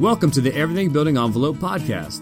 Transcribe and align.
Welcome 0.00 0.32
to 0.32 0.40
the 0.40 0.52
Everything 0.56 0.90
Building 0.90 1.16
Envelope 1.16 1.58
podcast. 1.58 2.20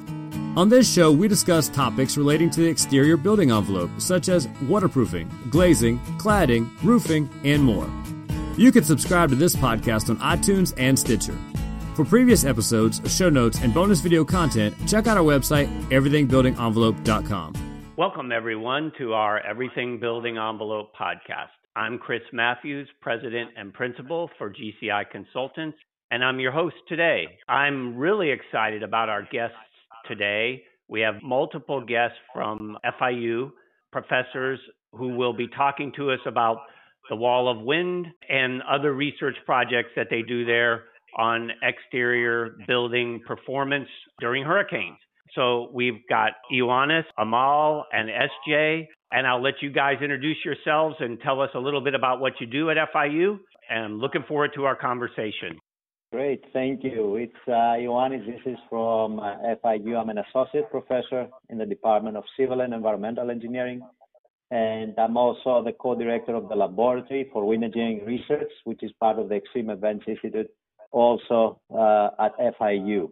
On 0.59 0.69
this 0.69 0.93
show, 0.93 1.11
we 1.11 1.27
discuss 1.27 1.71
topics 1.71 2.19
relating 2.19 2.51
to 2.51 2.61
the 2.61 2.67
exterior 2.67 3.17
building 3.17 3.51
envelope, 3.51 3.91
such 3.97 4.29
as 4.29 4.47
waterproofing, 4.69 5.31
glazing, 5.49 5.99
cladding, 6.19 6.69
roofing, 6.83 7.31
and 7.45 7.65
more. 7.65 7.91
You 8.59 8.73
can 8.73 8.85
subscribe 8.85 9.31
to 9.31 9.37
this 9.37 9.57
podcast 9.57 10.11
on 10.11 10.19
iTunes 10.19 10.75
and 10.77 10.99
Stitcher. 10.99 11.35
For 11.95 12.05
previous 12.05 12.45
episodes, 12.45 13.01
show 13.11 13.31
notes, 13.31 13.59
and 13.63 13.73
bonus 13.73 14.01
video 14.01 14.23
content, 14.23 14.75
check 14.87 15.07
out 15.07 15.17
our 15.17 15.25
website, 15.25 15.67
everythingbuildingenvelope.com. 15.89 17.95
Welcome, 17.97 18.33
everyone, 18.33 18.93
to 18.99 19.15
our 19.15 19.41
Everything 19.41 19.99
Building 19.99 20.37
Envelope 20.37 20.95
podcast. 20.95 21.49
I'm 21.75 21.99
Chris 21.99 22.21
Matthews, 22.35 22.87
President 23.01 23.53
and 23.57 23.73
Principal 23.73 24.29
for 24.37 24.53
GCI 24.53 25.09
Consultants, 25.11 25.79
and 26.13 26.23
I'm 26.23 26.39
your 26.39 26.53
host 26.53 26.77
today. 26.89 27.25
I'm 27.49 27.97
really 27.97 28.31
excited 28.31 28.83
about 28.83 29.09
our 29.09 29.23
guests 29.23 29.57
today. 30.07 30.63
We 30.87 31.01
have 31.01 31.15
multiple 31.23 31.81
guests 31.81 32.19
from 32.35 32.77
FIU, 33.01 33.51
professors 33.93 34.61
who 34.93 35.17
will 35.17 35.33
be 35.33 35.49
talking 35.49 35.91
to 35.97 36.11
us 36.11 36.19
about 36.27 36.59
the 37.09 37.17
wall 37.17 37.51
of 37.51 37.65
wind 37.65 38.09
and 38.29 38.61
other 38.71 38.93
research 38.93 39.37
projects 39.47 39.89
that 39.97 40.09
they 40.11 40.21
do 40.21 40.45
there 40.45 40.83
on 41.17 41.51
exterior 41.63 42.59
building 42.69 43.23
performance 43.27 43.89
during 44.21 44.45
hurricanes. 44.45 44.99
So 45.35 45.71
we've 45.73 46.07
got 46.11 46.33
Ioannis, 46.53 47.05
Amal, 47.17 47.87
and 47.91 48.11
SJ. 48.11 48.87
And 49.13 49.27
I'll 49.27 49.43
let 49.43 49.55
you 49.63 49.71
guys 49.71 49.97
introduce 50.03 50.39
yourselves 50.45 50.97
and 51.01 51.19
tell 51.21 51.41
us 51.41 51.51
a 51.55 51.59
little 51.59 51.81
bit 51.81 51.95
about 51.95 52.21
what 52.21 52.35
you 52.39 52.47
do 52.47 52.69
at 52.69 52.77
FIU. 52.95 53.39
And 53.71 53.99
looking 53.99 54.25
forward 54.29 54.51
to 54.57 54.65
our 54.65 54.77
conversation. 54.77 55.59
Great, 56.13 56.45
thank 56.53 56.85
you. 56.85 57.17
It's 57.17 57.33
uh, 57.49 57.73
Ioannis. 57.81 58.27
This 58.27 58.43
is 58.45 58.59
from 58.69 59.19
uh, 59.19 59.35
FIU. 59.65 59.99
I'm 59.99 60.11
an 60.11 60.19
associate 60.19 60.71
professor 60.71 61.27
in 61.49 61.57
the 61.57 61.65
Department 61.65 62.19
of 62.19 62.25
Civil 62.39 62.61
and 62.61 62.75
Environmental 62.75 63.31
Engineering, 63.31 63.81
and 64.51 64.93
I'm 64.99 65.17
also 65.17 65.65
the 65.65 65.73
co-director 65.73 66.35
of 66.35 66.51
the 66.51 66.55
Laboratory 66.55 67.31
for 67.33 67.47
Wind 67.47 67.65
Engineering 67.65 68.03
Research, 68.05 68.53
which 68.65 68.83
is 68.83 68.93
part 69.01 69.19
of 69.19 69.31
the 69.31 69.37
Extreme 69.37 69.71
Events 69.71 70.05
Institute, 70.07 70.51
also 70.91 71.59
uh, 71.75 72.11
at 72.21 72.37
FIU. 72.61 73.11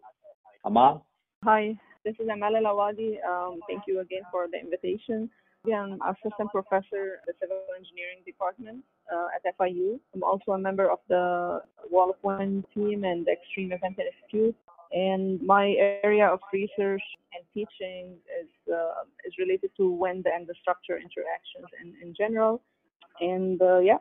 Amal? 0.66 1.06
Hi, 1.44 1.74
this 2.04 2.16
is 2.20 2.28
Amal 2.30 2.52
Elawady. 2.52 3.16
Um, 3.26 3.60
thank 3.66 3.84
you 3.86 4.00
again 4.00 4.24
for 4.30 4.44
the 4.52 4.58
invitation. 4.60 5.30
I'm 5.68 5.98
assistant 6.08 6.50
professor 6.50 7.20
in 7.20 7.24
the 7.26 7.34
civil 7.40 7.60
engineering 7.76 8.24
department 8.24 8.82
uh, 9.12 9.28
at 9.36 9.56
FIU. 9.58 10.00
I'm 10.14 10.22
also 10.22 10.52
a 10.52 10.58
member 10.58 10.90
of 10.90 11.00
the 11.08 11.60
Wall 11.90 12.10
of 12.10 12.16
Wind 12.22 12.64
team 12.74 13.04
and 13.04 13.26
the 13.26 13.32
Extreme 13.32 13.72
Event 13.72 13.98
Institute. 13.98 14.56
And 14.92 15.40
my 15.42 15.74
area 16.02 16.26
of 16.26 16.40
research 16.52 17.02
and 17.34 17.44
teaching 17.54 18.16
is 18.40 18.48
uh, 18.72 19.04
is 19.24 19.34
related 19.38 19.70
to 19.76 19.88
wind 19.90 20.26
and 20.26 20.46
the 20.46 20.54
structure 20.60 20.96
interactions 20.96 21.68
in, 21.80 21.94
in 22.02 22.14
general. 22.16 22.60
And 23.20 23.60
uh, 23.60 23.78
yeah, 23.80 23.98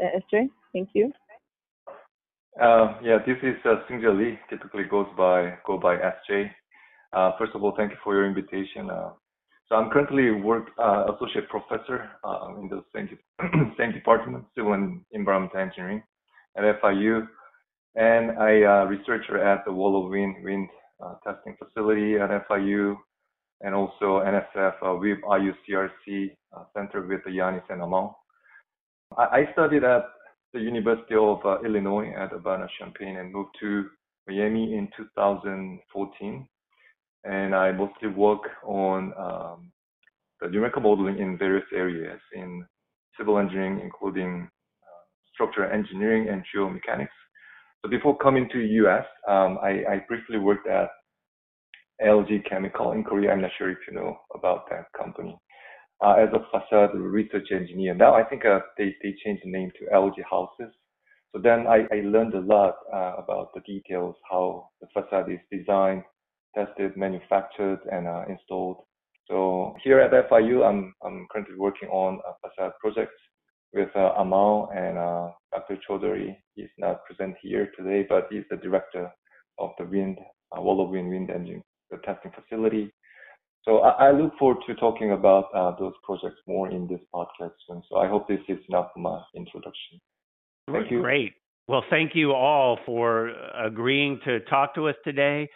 uh, 0.00 0.20
SJ, 0.32 0.48
thank 0.72 0.90
you. 0.94 1.12
Uh, 2.62 2.94
yeah, 3.02 3.18
this 3.26 3.36
is 3.42 3.56
uh, 3.66 3.82
Seung 3.90 4.00
Jae 4.00 4.16
Lee. 4.16 4.38
Typically 4.48 4.84
goes 4.84 5.08
by 5.18 5.58
go 5.66 5.76
by 5.78 5.96
SJ. 5.96 6.50
Uh, 7.12 7.32
first 7.38 7.52
of 7.54 7.62
all, 7.62 7.74
thank 7.76 7.90
you 7.90 7.98
for 8.02 8.14
your 8.14 8.26
invitation. 8.26 8.88
So 9.68 9.74
I'm 9.74 9.90
currently 9.90 10.30
work 10.30 10.68
uh, 10.78 11.12
associate 11.14 11.48
professor 11.48 12.08
uh, 12.22 12.54
in 12.60 12.68
the 12.68 12.84
same 12.94 13.08
same 13.78 13.92
department, 13.92 14.44
civil 14.54 14.74
and 14.74 15.00
environmental 15.10 15.60
engineering 15.60 16.02
at 16.56 16.80
FIU, 16.80 17.26
and 17.96 18.38
I 18.38 18.62
uh, 18.62 18.84
researcher 18.84 19.42
at 19.42 19.64
the 19.64 19.72
Wall 19.72 20.04
of 20.04 20.10
Wind 20.10 20.36
wind 20.44 20.68
uh, 21.04 21.14
testing 21.26 21.56
facility 21.58 22.14
at 22.14 22.30
FIU, 22.48 22.94
and 23.62 23.74
also 23.74 24.22
NSF 24.24 24.74
uh, 24.82 24.94
with 24.94 25.18
IUCRC 25.28 26.30
uh, 26.56 26.64
Center 26.72 27.02
with 27.02 27.22
Ioannis 27.26 27.64
and 27.68 27.82
Amal. 27.82 28.16
I, 29.18 29.24
I, 29.24 29.52
studied 29.52 29.82
at 29.82 30.04
the 30.52 30.60
University 30.60 31.16
of 31.16 31.44
uh, 31.44 31.60
Illinois 31.62 32.12
at 32.16 32.32
Urbana-Champaign 32.32 33.16
and 33.16 33.32
moved 33.32 33.56
to 33.60 33.88
Miami 34.28 34.74
in 34.74 34.88
2014 34.96 36.48
and 37.26 37.54
I 37.54 37.72
mostly 37.72 38.08
work 38.08 38.42
on 38.64 39.12
um, 39.18 39.72
the 40.40 40.48
numerical 40.48 40.82
modeling 40.82 41.18
in 41.18 41.38
various 41.38 41.66
areas 41.74 42.20
in 42.34 42.64
civil 43.18 43.38
engineering, 43.38 43.80
including 43.82 44.48
uh, 44.48 45.02
structural 45.34 45.72
engineering 45.72 46.28
and 46.28 46.44
geomechanics. 46.54 47.08
So 47.82 47.90
before 47.90 48.16
coming 48.18 48.48
to 48.52 48.58
US, 48.58 49.04
um, 49.28 49.58
I, 49.62 49.82
I, 49.88 50.04
briefly 50.08 50.38
worked 50.38 50.68
at 50.68 50.88
LG 52.04 52.48
Chemical 52.48 52.92
in 52.92 53.04
Korea. 53.04 53.32
I'm 53.32 53.40
not 53.40 53.50
sure 53.56 53.70
if 53.70 53.78
you 53.88 53.94
know 53.94 54.18
about 54.34 54.68
that 54.70 54.86
company. 54.96 55.36
Uh, 56.04 56.16
as 56.20 56.28
a 56.34 56.40
facade 56.50 56.90
research 56.94 57.48
engineer. 57.52 57.94
Now 57.94 58.14
I 58.14 58.22
think 58.22 58.44
uh, 58.44 58.60
they, 58.76 58.94
they 59.02 59.14
changed 59.24 59.42
the 59.44 59.50
name 59.50 59.70
to 59.78 59.94
LG 59.94 60.16
Hausys. 60.30 60.70
So 61.32 61.40
then 61.42 61.66
I, 61.66 61.86
I 61.90 62.02
learned 62.04 62.34
a 62.34 62.40
lot 62.40 62.74
uh, 62.92 63.14
about 63.16 63.54
the 63.54 63.60
details, 63.60 64.14
how 64.30 64.68
the 64.82 64.88
facade 64.92 65.30
is 65.32 65.38
designed, 65.50 66.02
tested, 66.56 66.96
manufactured, 66.96 67.80
and 67.90 68.06
uh, 68.08 68.24
installed. 68.28 68.78
So 69.28 69.74
here 69.82 70.00
at 70.00 70.12
FIU, 70.30 70.64
I'm, 70.64 70.94
I'm 71.04 71.26
currently 71.30 71.56
working 71.56 71.88
on 71.88 72.20
a 72.26 72.48
facade 72.48 72.72
project 72.80 73.12
with 73.72 73.88
uh, 73.96 74.12
Amal 74.18 74.70
and 74.74 74.96
uh, 74.96 75.30
Dr. 75.52 75.78
Chowdhury. 75.88 76.36
He's 76.54 76.68
not 76.78 77.04
present 77.04 77.36
here 77.42 77.70
today, 77.76 78.06
but 78.08 78.28
he's 78.30 78.44
the 78.50 78.56
director 78.56 79.10
of 79.58 79.70
the 79.78 79.84
wind, 79.84 80.18
uh, 80.56 80.60
Wall 80.60 80.84
of 80.84 80.90
Wind 80.90 81.10
wind 81.10 81.30
engine, 81.30 81.62
the 81.90 81.98
testing 81.98 82.32
facility. 82.32 82.92
So 83.64 83.78
I, 83.78 84.08
I 84.08 84.12
look 84.12 84.32
forward 84.38 84.58
to 84.68 84.74
talking 84.76 85.12
about 85.12 85.46
uh, 85.54 85.72
those 85.78 85.94
projects 86.04 86.40
more 86.46 86.70
in 86.70 86.86
this 86.86 87.00
podcast 87.12 87.52
soon. 87.68 87.82
So 87.90 87.96
I 87.96 88.08
hope 88.08 88.28
this 88.28 88.40
is 88.48 88.58
enough 88.68 88.90
for 88.94 89.00
my 89.00 89.20
introduction. 89.34 90.00
Thank 90.70 90.90
you. 90.90 91.00
Great. 91.00 91.34
Well, 91.68 91.82
thank 91.90 92.14
you 92.14 92.32
all 92.32 92.78
for 92.86 93.32
agreeing 93.60 94.20
to 94.24 94.40
talk 94.40 94.74
to 94.76 94.88
us 94.88 94.94
today. 95.02 95.48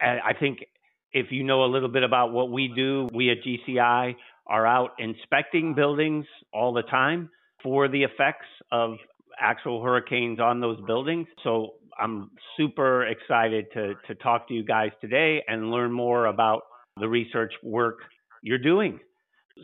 I 0.00 0.32
think 0.38 0.64
if 1.12 1.26
you 1.30 1.42
know 1.42 1.64
a 1.64 1.66
little 1.66 1.88
bit 1.88 2.02
about 2.02 2.32
what 2.32 2.50
we 2.50 2.68
do, 2.68 3.08
we 3.12 3.30
at 3.30 3.38
GCI 3.42 4.14
are 4.46 4.66
out 4.66 4.90
inspecting 4.98 5.74
buildings 5.74 6.26
all 6.52 6.72
the 6.72 6.82
time 6.82 7.30
for 7.62 7.88
the 7.88 8.04
effects 8.04 8.46
of 8.70 8.96
actual 9.40 9.82
hurricanes 9.82 10.40
on 10.40 10.60
those 10.60 10.80
buildings. 10.86 11.26
So 11.42 11.74
I'm 11.98 12.30
super 12.56 13.06
excited 13.06 13.66
to, 13.74 13.94
to 14.06 14.14
talk 14.16 14.48
to 14.48 14.54
you 14.54 14.64
guys 14.64 14.90
today 15.00 15.42
and 15.48 15.70
learn 15.70 15.92
more 15.92 16.26
about 16.26 16.62
the 16.98 17.08
research 17.08 17.52
work 17.62 17.98
you're 18.42 18.58
doing. 18.58 19.00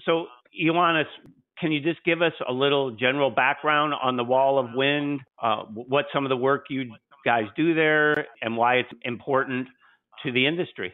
So, 0.04 0.27
Ioannis, 0.60 1.06
can 1.59 1.71
you 1.71 1.81
just 1.81 2.03
give 2.04 2.22
us 2.22 2.33
a 2.49 2.53
little 2.53 2.91
general 2.91 3.31
background 3.31 3.94
on 4.03 4.16
the 4.16 4.25
Wall 4.25 4.59
of 4.59 4.75
Wind, 4.75 5.21
uh, 5.41 5.62
what 5.65 6.06
some 6.12 6.25
of 6.25 6.28
the 6.28 6.37
work 6.37 6.66
you 6.69 6.93
guys 7.25 7.44
do 7.56 7.75
there, 7.75 8.27
and 8.43 8.56
why 8.56 8.77
it's 8.77 8.91
important 9.03 9.69
to 10.25 10.33
the 10.33 10.47
industry. 10.47 10.93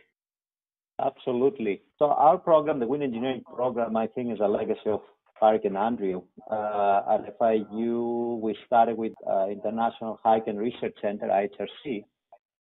Absolutely. 1.05 1.83
So 1.99 2.07
our 2.07 2.37
program, 2.37 2.79
the 2.79 2.87
wind 2.87 3.03
engineering 3.03 3.43
program, 3.55 3.97
I 3.97 4.07
think 4.07 4.33
is 4.33 4.41
a 4.41 4.49
legacy 4.49 4.91
of 4.91 5.01
Hurricane 5.41 5.77
Andrew. 5.77 6.23
Uh, 6.51 7.03
at 7.15 7.39
FIU, 7.39 8.39
we 8.41 8.55
started 8.67 8.99
with 8.99 9.13
uh, 9.27 9.47
International 9.49 10.21
Hurricane 10.23 10.57
Research 10.57 10.95
Center, 11.01 11.29
IHRC, 11.29 12.05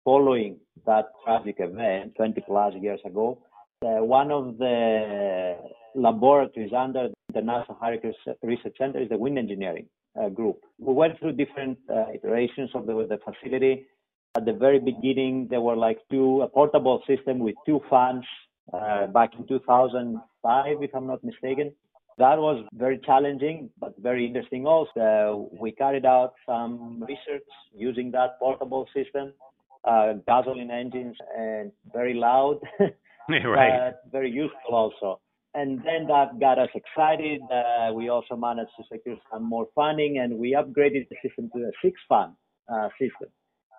following 0.05 0.59
that 0.84 1.06
tragic 1.25 1.56
event 1.59 2.15
20 2.16 2.43
plus 2.47 2.75
years 2.81 3.00
ago. 3.06 3.38
Uh, 3.82 4.05
one 4.05 4.31
of 4.31 4.59
the 4.59 5.56
laboratories 5.94 6.72
under 6.76 7.09
the 7.32 7.41
National 7.41 7.78
Hurricane 7.81 8.12
Research 8.43 8.75
Center 8.76 9.00
is 9.00 9.09
the 9.09 9.16
wind 9.16 9.38
engineering 9.38 9.87
uh, 10.21 10.28
group. 10.28 10.60
We 10.78 10.93
went 10.93 11.19
through 11.19 11.32
different 11.32 11.78
uh, 11.91 12.12
iterations 12.15 12.71
of 12.75 12.87
the, 12.87 13.06
the 13.09 13.19
facility 13.19 13.87
at 14.36 14.44
the 14.44 14.52
very 14.52 14.78
beginning, 14.78 15.49
there 15.49 15.62
were 15.62 15.76
like 15.76 15.99
two 16.11 16.43
a 16.43 16.49
portable 16.49 17.02
system 17.06 17.38
with 17.38 17.55
two 17.64 17.81
fans 17.88 18.25
uh, 18.72 19.06
back 19.06 19.31
in 19.38 19.46
2005, 19.46 20.82
if 20.82 20.90
I'm 20.94 21.06
not 21.06 21.25
mistaken. 21.25 21.72
That 22.19 22.38
was 22.38 22.64
very 22.72 22.99
challenging, 23.05 23.70
but 23.78 23.94
very 23.99 24.26
interesting 24.26 24.66
also. 24.66 25.49
we 25.61 25.72
carried 25.72 26.06
out 26.06 26.34
some 26.46 27.02
research 27.02 27.49
using 27.75 28.11
that 28.12 28.38
portable 28.38 28.87
system, 28.94 29.32
uh, 29.84 30.14
gasoline 30.26 30.70
engines, 30.70 31.16
and 31.37 31.72
very 31.93 32.14
loud, 32.14 32.58
right. 33.28 33.93
very 34.11 34.31
useful 34.31 34.75
also. 34.75 35.20
And 35.55 35.78
then 35.78 36.06
that 36.08 36.38
got 36.38 36.58
us 36.58 36.69
excited. 36.75 37.40
Uh, 37.50 37.93
we 37.94 38.11
also 38.11 38.37
managed 38.37 38.72
to 38.78 38.84
secure 38.93 39.16
some 39.32 39.44
more 39.44 39.66
funding, 39.75 40.19
and 40.19 40.38
we 40.38 40.52
upgraded 40.52 41.08
the 41.08 41.16
system 41.22 41.50
to 41.55 41.58
a 41.64 41.70
six 41.82 41.99
fan 42.08 42.37
uh, 42.69 42.88
system 43.00 43.28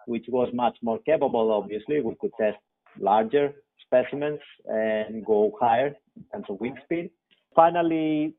which 0.08 0.26
was 0.30 0.50
much 0.54 0.78
more 0.82 1.00
capable, 1.00 1.52
obviously. 1.52 2.02
We 2.02 2.16
could 2.20 2.32
test 2.40 2.58
larger 3.00 3.54
specimens 3.86 4.40
and 4.66 5.26
go 5.26 5.52
higher 5.60 5.96
in 6.16 6.24
terms 6.32 6.46
of 6.50 6.60
wind 6.60 6.78
speed. 6.84 7.12
Finally, 7.56 8.34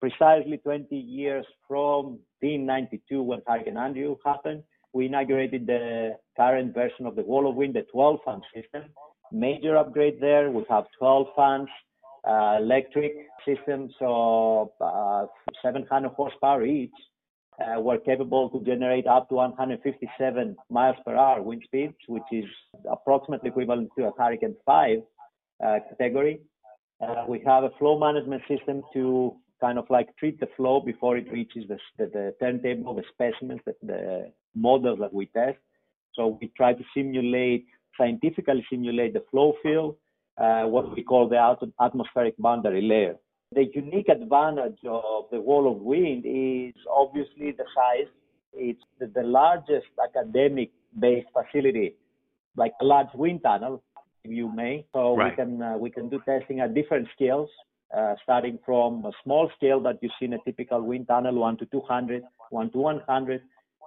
precisely 0.00 0.58
20 0.58 0.94
years 0.96 1.44
from 1.66 2.18
1992 2.40 3.22
when 3.22 3.40
Hurricane 3.46 3.76
Andrew 3.76 4.16
happened, 4.24 4.62
we 4.92 5.06
inaugurated 5.06 5.66
the 5.66 6.16
current 6.36 6.74
version 6.74 7.06
of 7.06 7.16
the 7.16 7.22
Wall 7.22 7.48
of 7.48 7.56
Wind, 7.56 7.74
the 7.74 7.82
12 7.92 8.20
fan 8.24 8.40
system. 8.54 8.84
Major 9.32 9.76
upgrade 9.76 10.18
there. 10.20 10.50
We 10.50 10.64
have 10.70 10.84
12 10.98 11.26
fans, 11.36 11.68
uh, 12.26 12.58
electric 12.60 13.12
systems, 13.46 13.92
so 13.98 14.72
uh, 14.80 15.26
700 15.62 16.10
horsepower 16.10 16.64
each. 16.64 16.90
Uh, 17.58 17.80
were 17.80 17.98
capable 17.98 18.48
to 18.50 18.64
generate 18.64 19.04
up 19.08 19.28
to 19.28 19.34
157 19.34 20.56
miles 20.70 20.96
per 21.04 21.16
hour 21.16 21.42
wind 21.42 21.60
speeds, 21.64 21.96
which 22.06 22.22
is 22.30 22.44
approximately 22.88 23.48
equivalent 23.48 23.90
to 23.98 24.04
a 24.04 24.12
Hurricane 24.16 24.54
5 24.64 24.98
uh, 25.64 25.78
category. 25.90 26.40
Uh, 27.00 27.24
we 27.28 27.42
have 27.44 27.64
a 27.64 27.70
flow 27.78 27.98
management 27.98 28.42
system 28.46 28.82
to 28.92 29.34
kind 29.60 29.76
of 29.76 29.86
like 29.90 30.16
treat 30.18 30.38
the 30.38 30.48
flow 30.56 30.80
before 30.80 31.16
it 31.16 31.30
reaches 31.32 31.64
the, 31.68 31.78
the, 31.98 32.06
the 32.06 32.34
turntable, 32.40 32.94
the 32.94 33.02
specimens, 33.12 33.60
the, 33.66 33.74
the 33.82 34.32
models 34.54 34.98
that 35.00 35.12
we 35.12 35.26
test. 35.26 35.58
So 36.14 36.38
we 36.40 36.52
try 36.56 36.74
to 36.74 36.84
simulate, 36.94 37.66
scientifically 37.96 38.64
simulate 38.70 39.14
the 39.14 39.24
flow 39.30 39.54
field, 39.62 39.96
uh, 40.40 40.62
what 40.62 40.94
we 40.94 41.02
call 41.02 41.28
the 41.28 41.72
atmospheric 41.80 42.36
boundary 42.38 42.82
layer. 42.82 43.16
The 43.52 43.64
unique 43.74 44.08
advantage 44.08 44.78
of 44.84 45.24
the 45.30 45.40
wall 45.40 45.70
of 45.70 45.80
wind 45.80 46.24
is 46.26 46.74
obviously 46.90 47.52
the 47.52 47.64
size. 47.74 48.08
It's 48.52 48.82
the, 49.00 49.22
largest 49.22 49.86
academic 50.02 50.70
based 50.98 51.28
facility, 51.32 51.94
like 52.56 52.72
a 52.80 52.84
large 52.84 53.08
wind 53.14 53.40
tunnel, 53.42 53.82
if 54.24 54.30
you 54.30 54.52
may. 54.54 54.84
So 54.92 55.16
right. 55.16 55.32
we 55.32 55.36
can 55.36 55.62
uh, 55.62 55.76
we 55.78 55.90
can 55.90 56.08
do 56.08 56.20
testing 56.26 56.60
at 56.60 56.74
different 56.74 57.08
scales 57.14 57.48
uh, 57.96 58.14
starting 58.22 58.58
from 58.64 59.04
a 59.04 59.12
small 59.24 59.50
scale 59.56 59.80
that 59.80 59.98
you 60.02 60.10
see 60.18 60.26
in 60.26 60.34
a 60.34 60.38
typical 60.44 60.82
wind 60.82 61.08
tunnel, 61.08 61.34
1 61.36 61.56
to 61.58 61.66
200, 61.66 62.22
1 62.50 62.70
to 62.72 62.78
100, 62.78 63.40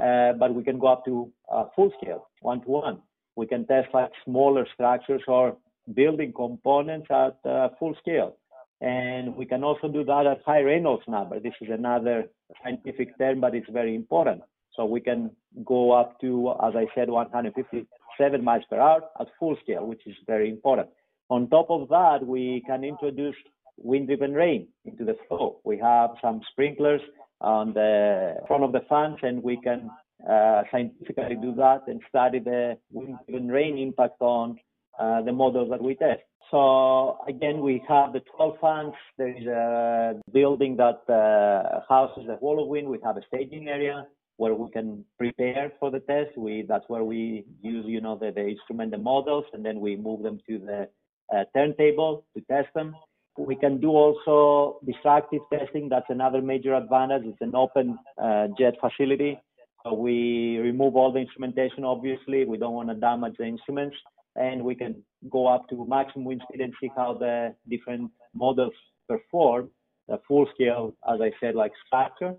uh, 0.04 0.34
but 0.34 0.54
we 0.54 0.64
can 0.64 0.80
go 0.80 0.88
up 0.88 1.06
to 1.06 1.32
uh, 1.52 1.66
full 1.76 1.92
scale, 2.02 2.28
1 2.42 2.62
to 2.62 2.70
1. 2.70 3.02
We 3.36 3.46
can 3.48 3.66
test 3.68 3.90
like 3.94 4.12
smaller 4.26 4.66
structures 4.74 5.22
or 5.28 5.56
building 5.94 6.34
components 6.34 7.08
at 7.12 7.38
uh, 7.50 7.70
full 7.80 7.96
scale. 8.00 8.38
And 8.82 9.36
we 9.36 9.46
can 9.46 9.64
also 9.64 9.88
do 9.88 10.04
that 10.06 10.26
at 10.26 10.42
high 10.44 10.62
Reynolds 10.62 11.04
number. 11.08 11.40
This 11.40 11.54
is 11.62 11.70
another 11.72 12.26
scientific 12.64 13.18
term, 13.20 13.40
but 13.40 13.54
it's 13.54 13.70
very 13.70 13.96
important. 13.96 14.42
So 14.76 14.86
we 14.86 15.02
can 15.02 15.32
go 15.64 15.92
up 15.92 16.20
to, 16.22 16.54
as 16.64 16.74
I 16.76 16.88
said, 16.96 17.10
157 17.10 18.44
miles 18.44 18.64
per 18.70 18.80
hour 18.80 19.02
at 19.20 19.28
full 19.40 19.56
scale, 19.64 19.86
which 19.86 20.02
is 20.08 20.16
very 20.26 20.50
important. 20.50 20.90
On 21.30 21.48
top 21.48 21.68
of 21.70 21.90
that, 21.90 22.26
we 22.26 22.64
can 22.66 22.84
introduce 22.84 23.36
wind-driven 23.78 24.34
rain 24.34 24.68
into 24.86 25.06
the 25.06 25.16
flow. 25.28 25.60
We 25.64 25.78
have 25.78 26.12
some 26.22 26.42
sprinklers 26.52 27.02
on 27.40 27.74
the 27.74 28.36
front 28.48 28.64
of 28.64 28.72
the 28.72 28.82
fans, 28.90 29.18
and 29.22 29.44
we 29.44 29.58
can 29.62 29.90
uh, 30.28 30.64
scientifically 30.72 31.36
do 31.42 31.54
that 31.56 31.82
and 31.88 32.02
study 32.10 32.40
the 32.40 32.78
wind-driven 32.92 33.48
rain 33.48 33.78
impact 33.78 34.22
on 34.22 34.58
uh, 35.00 35.22
the 35.22 35.32
models 35.32 35.70
that 35.70 35.82
we 35.82 35.96
test. 35.96 36.22
So 36.52 37.18
again, 37.30 37.62
we 37.62 37.82
have 37.88 38.12
the 38.12 38.22
12 38.36 38.56
fans. 38.60 38.94
There 39.18 39.30
is 39.36 39.48
a 39.48 40.20
building 40.34 40.76
that 40.78 41.00
uh, 41.10 41.80
houses 41.88 42.26
the 42.28 42.38
wind. 42.42 42.90
We 42.90 43.00
have 43.06 43.16
a 43.16 43.22
staging 43.28 43.70
area 43.70 44.06
where 44.36 44.54
we 44.54 44.70
can 44.70 45.06
prepare 45.18 45.72
for 45.80 45.90
the 45.90 46.02
test. 46.02 46.38
We 46.38 46.66
that's 46.68 46.84
where 46.90 47.06
we 47.06 47.46
use, 47.62 47.86
you 47.88 48.02
know, 48.02 48.18
the, 48.18 48.32
the 48.36 48.50
instrument, 48.50 48.92
the 48.92 48.98
models, 48.98 49.46
and 49.54 49.64
then 49.64 49.80
we 49.80 49.96
move 49.96 50.24
them 50.24 50.40
to 50.50 50.60
the 50.60 50.90
uh, 51.34 51.46
turntable 51.56 52.26
to 52.36 52.44
test 52.52 52.68
them. 52.76 52.96
We 53.38 53.56
can 53.56 53.80
do 53.80 53.92
also 53.92 54.80
destructive 54.86 55.42
testing. 55.54 55.88
That's 55.88 56.10
another 56.10 56.42
major 56.42 56.76
advantage. 56.76 57.24
It's 57.26 57.40
an 57.40 57.56
open 57.56 57.98
uh, 58.22 58.48
jet 58.60 58.74
facility. 58.82 59.40
So 59.84 59.94
we 59.94 60.58
remove 60.58 60.98
all 60.98 61.14
the 61.14 61.20
instrumentation, 61.20 61.86
obviously. 61.86 62.44
We 62.44 62.58
don't 62.58 62.74
want 62.74 62.90
to 62.90 62.96
damage 62.96 63.36
the 63.40 63.46
instruments. 63.46 63.96
And 64.36 64.64
we 64.64 64.76
can 64.76 65.04
go 65.30 65.48
up 65.48 65.68
to 65.70 65.86
maximum 65.88 66.26
wind 66.26 66.42
speed 66.48 66.62
and 66.62 66.74
see 66.80 66.90
how 66.96 67.14
the 67.14 67.54
different 67.70 68.12
models 68.34 68.74
perform, 69.08 69.70
the 70.08 70.20
full 70.28 70.48
scale, 70.54 70.94
as 71.12 71.20
I 71.22 71.32
said, 71.40 71.56
like 71.56 71.72
structure, 71.86 72.36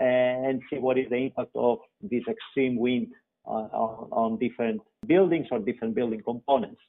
and 0.00 0.62
see 0.70 0.78
what 0.78 0.98
is 0.98 1.08
the 1.10 1.16
impact 1.16 1.50
of 1.54 1.78
this 2.00 2.22
extreme 2.28 2.76
wind 2.76 3.08
on, 3.44 3.64
on, 3.72 4.08
on 4.12 4.38
different 4.38 4.80
buildings 5.06 5.46
or 5.50 5.58
different 5.58 5.94
building 5.94 6.22
components. 6.22 6.80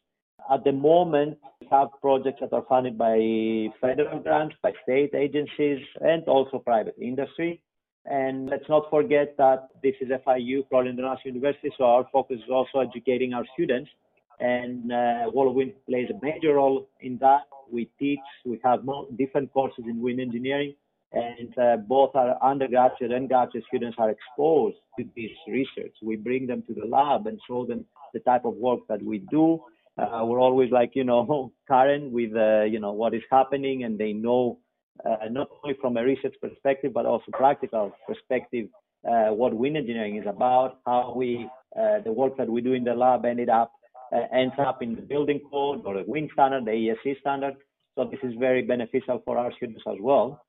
At 0.51 0.63
the 0.63 0.71
moment, 0.71 1.37
we 1.61 1.67
have 1.71 1.87
projects 2.01 2.41
that 2.41 2.53
are 2.53 2.65
funded 2.67 2.97
by 2.97 3.69
federal 3.79 4.19
grants, 4.19 4.55
by 4.61 4.73
state 4.83 5.13
agencies, 5.15 5.79
and 6.01 6.23
also 6.23 6.59
private 6.59 6.95
industry. 7.01 7.61
And 8.05 8.49
let's 8.49 8.67
not 8.67 8.89
forget 8.89 9.35
that 9.37 9.69
this 9.81 9.95
is 10.01 10.09
FIU, 10.09 10.67
Florida 10.67 10.89
International 10.89 11.33
University, 11.33 11.71
so 11.77 11.85
our 11.85 12.05
focus 12.11 12.39
is 12.43 12.49
also 12.51 12.79
educating 12.79 13.33
our 13.33 13.45
students. 13.53 13.89
And 14.39 14.91
uh, 14.91 15.31
Wind 15.33 15.73
plays 15.87 16.09
a 16.09 16.25
major 16.25 16.55
role 16.55 16.87
in 17.01 17.17
that. 17.19 17.41
We 17.71 17.89
teach, 17.99 18.19
we 18.45 18.59
have 18.63 18.81
different 19.17 19.51
courses 19.53 19.85
in 19.87 20.01
wind 20.01 20.19
engineering, 20.19 20.75
and 21.11 21.57
uh, 21.57 21.77
both 21.77 22.15
our 22.15 22.37
undergraduate 22.43 23.11
and 23.11 23.27
graduate 23.27 23.63
students 23.67 23.95
are 23.99 24.09
exposed 24.11 24.77
to 24.99 25.05
this 25.15 25.31
research. 25.47 25.95
We 26.01 26.17
bring 26.17 26.45
them 26.45 26.63
to 26.67 26.73
the 26.73 26.85
lab 26.85 27.25
and 27.27 27.39
show 27.47 27.65
them 27.65 27.85
the 28.13 28.19
type 28.19 28.45
of 28.45 28.55
work 28.55 28.81
that 28.89 29.01
we 29.01 29.19
do 29.31 29.61
uh, 29.97 30.23
we're 30.25 30.39
always 30.39 30.71
like 30.71 30.91
you 30.95 31.03
know 31.03 31.51
current 31.67 32.11
with 32.11 32.35
uh, 32.35 32.63
you 32.63 32.79
know 32.79 32.91
what 32.91 33.13
is 33.13 33.21
happening 33.31 33.83
and 33.83 33.97
they 33.97 34.13
know 34.13 34.59
uh, 35.05 35.27
not 35.29 35.47
only 35.63 35.77
from 35.81 35.97
a 35.97 36.03
research 36.03 36.35
perspective 36.41 36.93
but 36.93 37.05
also 37.05 37.25
practical 37.33 37.91
perspective 38.07 38.67
uh, 39.07 39.27
what 39.27 39.53
wind 39.53 39.77
engineering 39.77 40.15
is 40.17 40.25
about 40.27 40.79
how 40.85 41.13
we 41.15 41.47
uh, 41.77 41.99
the 42.03 42.11
work 42.11 42.37
that 42.37 42.49
we 42.49 42.61
do 42.61 42.73
in 42.73 42.83
the 42.83 42.93
lab 42.93 43.25
ended 43.25 43.49
up 43.49 43.71
Uh, 44.13 44.27
ends 44.35 44.53
up 44.59 44.83
in 44.83 44.95
the 44.95 45.01
building 45.01 45.41
code 45.49 45.81
or 45.85 45.95
the 45.95 46.03
wind 46.07 46.29
standard 46.33 46.65
the 46.65 46.71
ESC 46.71 47.19
standard 47.19 47.55
so 47.95 48.03
this 48.05 48.19
is 48.23 48.33
very 48.39 48.61
beneficial 48.61 49.21
for 49.25 49.37
our 49.37 49.51
students 49.57 49.83
as 49.87 49.97
well 49.99 50.45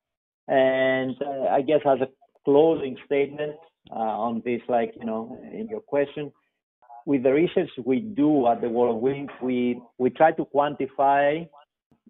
and 0.48 1.16
uh, 1.22 1.46
I 1.50 1.62
guess 1.62 1.80
as 1.86 2.00
a 2.00 2.08
closing 2.44 2.96
statement 3.06 3.56
uh, 3.90 4.16
on 4.26 4.42
this 4.44 4.60
like 4.68 4.92
you 5.00 5.06
know 5.06 5.38
in 5.52 5.68
your 5.68 5.80
question 5.80 6.32
with 7.06 7.22
the 7.22 7.32
research 7.32 7.70
we 7.84 8.00
do 8.00 8.46
at 8.48 8.60
the 8.60 8.68
Wall 8.68 8.94
of 8.94 9.00
Wind, 9.00 9.30
we, 9.42 9.80
we 9.98 10.10
try 10.10 10.32
to 10.32 10.44
quantify 10.54 11.46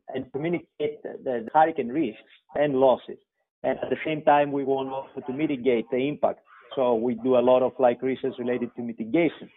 and 0.08 0.30
communicate 0.32 1.02
the, 1.02 1.18
the 1.24 1.48
hurricane 1.52 1.88
risks 1.88 2.20
and 2.54 2.74
losses. 2.74 3.18
And 3.62 3.78
at 3.78 3.90
the 3.90 3.96
same 4.04 4.22
time, 4.22 4.52
we 4.52 4.62
want 4.64 4.90
also 4.90 5.26
to 5.26 5.32
mitigate 5.32 5.86
the 5.90 5.96
impact. 5.96 6.40
So 6.76 6.94
we 6.94 7.14
do 7.14 7.36
a 7.36 7.40
lot 7.40 7.62
of 7.62 7.72
like 7.78 8.02
research 8.02 8.34
related 8.38 8.70
to 8.76 8.82
mitigation. 8.82 9.48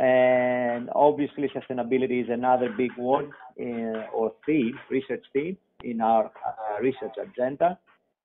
And 0.00 0.88
obviously, 0.94 1.50
sustainability 1.54 2.24
is 2.24 2.30
another 2.30 2.70
big 2.74 2.90
one 2.96 3.32
uh, 3.60 4.06
or 4.14 4.32
theme, 4.46 4.78
research 4.90 5.24
theme 5.34 5.58
in 5.84 6.00
our 6.00 6.24
uh, 6.24 6.80
research 6.80 7.12
agenda. 7.22 7.78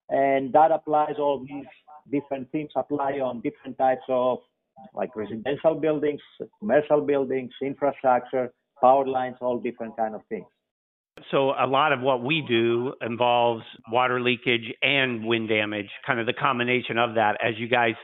And 0.07 0.53
that 0.53 0.71
applies 0.71 1.15
all 1.19 1.45
these 1.45 1.65
different 2.09 2.49
themes 2.53 2.69
apply 2.77 3.13
on 3.13 3.41
different 3.41 3.77
types 3.77 4.03
of 4.07 4.37
like 4.93 5.15
residential 5.17 5.75
buildings, 5.75 6.21
commercial 6.59 7.01
buildings, 7.01 7.51
infrastructure, 7.61 8.53
power 8.79 9.05
lines, 9.05 9.35
all 9.41 9.59
different 9.59 9.97
kind 9.97 10.15
of 10.15 10.21
things. 10.29 10.45
So 11.29 11.51
a 11.51 11.67
lot 11.67 11.91
of 11.91 11.99
what 11.99 12.23
we 12.23 12.41
do 12.47 12.93
involves 13.01 13.63
water 13.91 14.21
leakage 14.21 14.73
and 14.81 15.25
wind 15.25 15.49
damage, 15.49 15.89
kind 16.07 16.21
of 16.21 16.25
the 16.25 16.33
combination 16.33 16.97
of 16.97 17.15
that 17.15 17.37
as 17.43 17.55
you 17.57 17.67
guys 17.67 17.95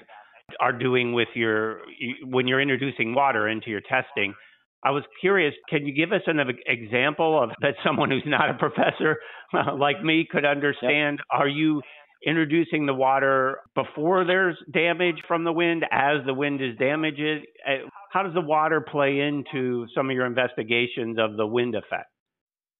are 0.59 0.73
doing 0.73 1.13
with 1.13 1.29
your 1.35 1.81
when 2.23 2.47
you're 2.47 2.61
introducing 2.61 3.13
water 3.13 3.47
into 3.47 3.69
your 3.69 3.81
testing. 3.81 4.33
I 4.83 4.89
was 4.91 5.03
curious, 5.19 5.53
can 5.69 5.85
you 5.85 5.93
give 5.93 6.11
us 6.11 6.21
an 6.25 6.39
example 6.65 7.41
of 7.41 7.51
that 7.61 7.75
someone 7.85 8.09
who's 8.09 8.23
not 8.25 8.49
a 8.49 8.55
professor 8.55 9.17
like 9.77 10.03
me 10.03 10.27
could 10.29 10.45
understand? 10.45 11.19
Yep. 11.19 11.39
Are 11.39 11.47
you 11.47 11.81
introducing 12.25 12.87
the 12.87 12.93
water 12.93 13.59
before 13.75 14.25
there's 14.25 14.57
damage 14.73 15.17
from 15.27 15.43
the 15.43 15.51
wind, 15.51 15.85
as 15.91 16.25
the 16.25 16.33
wind 16.33 16.61
is 16.61 16.75
damaged? 16.77 17.45
Uh, 17.67 17.87
how 18.11 18.23
does 18.23 18.33
the 18.33 18.41
water 18.41 18.81
play 18.81 19.19
into 19.19 19.85
some 19.95 20.09
of 20.09 20.15
your 20.15 20.25
investigations 20.25 21.17
of 21.19 21.37
the 21.37 21.45
wind 21.45 21.75
effect? 21.75 22.09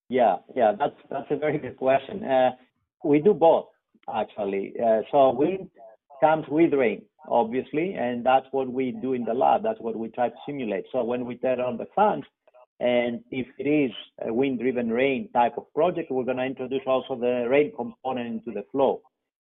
Yeah, 0.09 0.37
yeah, 0.55 0.73
that's 0.77 0.95
that's 1.09 1.27
a 1.29 1.37
very 1.37 1.59
good 1.59 1.77
question. 1.77 2.23
Uh, 2.23 2.49
we 3.05 3.19
do 3.19 3.33
both 3.33 3.67
actually. 4.13 4.73
Uh, 4.83 5.01
so 5.11 5.31
wind 5.31 5.69
comes 6.21 6.45
with 6.47 6.73
rain, 6.73 7.01
obviously, 7.27 7.95
and 7.95 8.25
that's 8.25 8.45
what 8.51 8.71
we 8.71 8.91
do 8.91 9.13
in 9.13 9.25
the 9.25 9.33
lab. 9.33 9.63
That's 9.63 9.81
what 9.81 9.97
we 9.97 10.07
try 10.09 10.29
to 10.29 10.35
simulate. 10.45 10.85
So 10.91 11.03
when 11.03 11.25
we 11.25 11.35
turn 11.35 11.59
on 11.59 11.77
the 11.77 11.87
fans, 11.95 12.23
and 12.79 13.21
if 13.29 13.47
it 13.59 13.69
is 13.69 13.91
a 14.25 14.33
wind-driven 14.33 14.89
rain 14.89 15.29
type 15.33 15.53
of 15.57 15.71
project, 15.73 16.11
we're 16.11 16.23
going 16.23 16.37
to 16.37 16.45
introduce 16.45 16.81
also 16.87 17.15
the 17.15 17.45
rain 17.49 17.73
component 17.75 18.27
into 18.27 18.51
the 18.51 18.65
flow. 18.71 19.01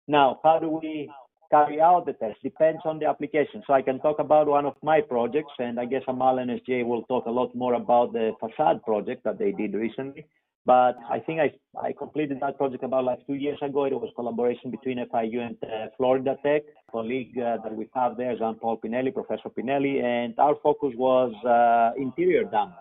Now, 0.08 0.40
how 0.44 0.60
do 0.60 0.70
we 0.70 1.12
carry 1.52 1.82
out 1.82 2.06
the 2.06 2.14
test? 2.14 2.42
Depends 2.44 2.82
on 2.86 3.00
the 3.00 3.08
application. 3.08 3.62
So 3.68 3.74
I 3.74 3.82
can 3.82 4.00
talk 4.00 4.20
about 4.20 4.48
one 4.48 4.66
of 4.66 4.76
my 4.84 5.02
projects, 5.02 5.52
and 5.60 5.80
I 5.80 5.86
guess 5.86 6.04
Amal 6.08 6.40
and 6.40 6.50
SJ 6.62 6.86
will 6.86 7.04
talk 7.04 7.26
a 7.26 7.32
lot 7.32 7.54
more 7.56 7.74
about 7.74 8.14
the 8.14 8.32
facade 8.40 8.82
project 8.84 9.24
that 9.26 9.38
they 9.38 9.52
did 9.52 9.74
recently. 9.74 10.26
But 10.66 10.96
I 11.10 11.20
think 11.20 11.40
I, 11.40 11.52
I 11.80 11.94
completed 11.94 12.40
that 12.42 12.58
project 12.58 12.84
about 12.84 13.04
like 13.04 13.26
two 13.28 13.36
years 13.36 13.60
ago. 13.62 13.86
It 13.86 13.94
was 13.94 14.12
collaboration 14.16 14.72
between 14.72 14.98
FIU 14.98 15.40
and 15.46 15.58
uh, 15.64 15.88
Florida 15.96 16.38
Tech, 16.44 16.64
colleague 16.92 17.38
uh, 17.38 17.58
that 17.64 17.76
we 17.76 17.88
have 17.94 18.18
there, 18.18 18.36
Jean 18.36 18.56
Paul 18.56 18.80
Pinelli, 18.84 19.14
Professor 19.14 19.50
Pinelli, 19.50 20.04
and 20.04 20.34
our 20.40 20.56
focus 20.64 20.94
was 20.98 21.32
uh, 21.46 22.02
interior 22.02 22.46
damage. 22.46 22.74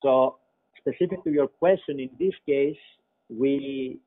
So, 0.00 0.36
specific 0.78 1.24
to 1.24 1.30
your 1.30 1.48
question, 1.48 1.98
in 1.98 2.10
this 2.20 2.34
case, 2.46 2.76
we 3.28 3.98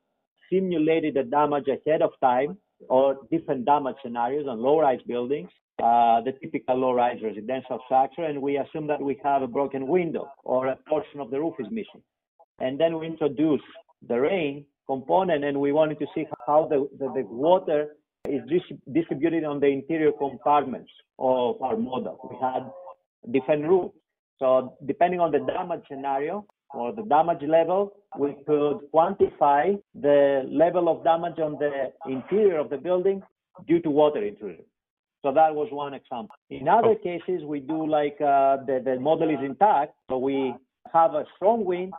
simulated 0.50 1.14
the 1.14 1.24
damage 1.24 1.66
ahead 1.68 2.00
of 2.00 2.12
time 2.22 2.56
or 2.88 3.18
different 3.30 3.66
damage 3.66 3.96
scenarios 4.02 4.46
on 4.48 4.58
low 4.58 4.80
rise 4.80 5.02
buildings, 5.06 5.50
uh, 5.82 6.22
the 6.22 6.32
typical 6.40 6.76
low 6.76 6.92
rise 6.94 7.18
residential 7.22 7.78
structure, 7.84 8.24
and 8.24 8.40
we 8.40 8.56
assume 8.56 8.86
that 8.86 9.02
we 9.02 9.20
have 9.22 9.42
a 9.42 9.46
broken 9.46 9.86
window 9.86 10.30
or 10.44 10.68
a 10.68 10.76
portion 10.88 11.20
of 11.20 11.30
the 11.30 11.38
roof 11.38 11.54
is 11.58 11.66
missing 11.70 12.02
and 12.60 12.78
then 12.78 12.98
we 12.98 13.06
introduced 13.06 13.64
the 14.08 14.20
rain 14.20 14.64
component 14.86 15.44
and 15.44 15.60
we 15.60 15.72
wanted 15.72 15.98
to 15.98 16.06
see 16.14 16.26
how 16.46 16.66
the, 16.68 16.88
the, 16.98 17.12
the 17.12 17.22
water 17.28 17.96
is 18.28 18.42
dis- 18.48 18.78
distributed 18.92 19.44
on 19.44 19.60
the 19.60 19.66
interior 19.66 20.12
compartments 20.12 20.90
of 21.18 21.60
our 21.62 21.76
model. 21.76 22.18
We 22.30 22.36
had 22.40 22.70
different 23.32 23.64
roofs. 23.64 23.94
So 24.38 24.76
depending 24.86 25.20
on 25.20 25.30
the 25.30 25.38
damage 25.40 25.82
scenario 25.88 26.46
or 26.74 26.92
the 26.92 27.02
damage 27.02 27.42
level, 27.42 27.92
we 28.18 28.34
could 28.46 28.80
quantify 28.92 29.78
the 29.94 30.48
level 30.50 30.88
of 30.88 31.04
damage 31.04 31.38
on 31.38 31.52
the 31.58 31.92
interior 32.06 32.58
of 32.58 32.70
the 32.70 32.76
building 32.76 33.22
due 33.66 33.80
to 33.80 33.90
water 33.90 34.24
intrusion. 34.24 34.64
So 35.22 35.32
that 35.32 35.54
was 35.54 35.68
one 35.70 35.94
example. 35.94 36.34
In 36.50 36.66
other 36.68 36.96
cases, 36.96 37.44
we 37.44 37.60
do 37.60 37.86
like 37.86 38.16
uh, 38.20 38.56
the, 38.66 38.82
the 38.84 38.98
model 38.98 39.30
is 39.30 39.38
intact, 39.44 39.94
so 40.10 40.18
we 40.18 40.52
have 40.92 41.14
a 41.14 41.24
strong 41.36 41.64
wind 41.64 41.92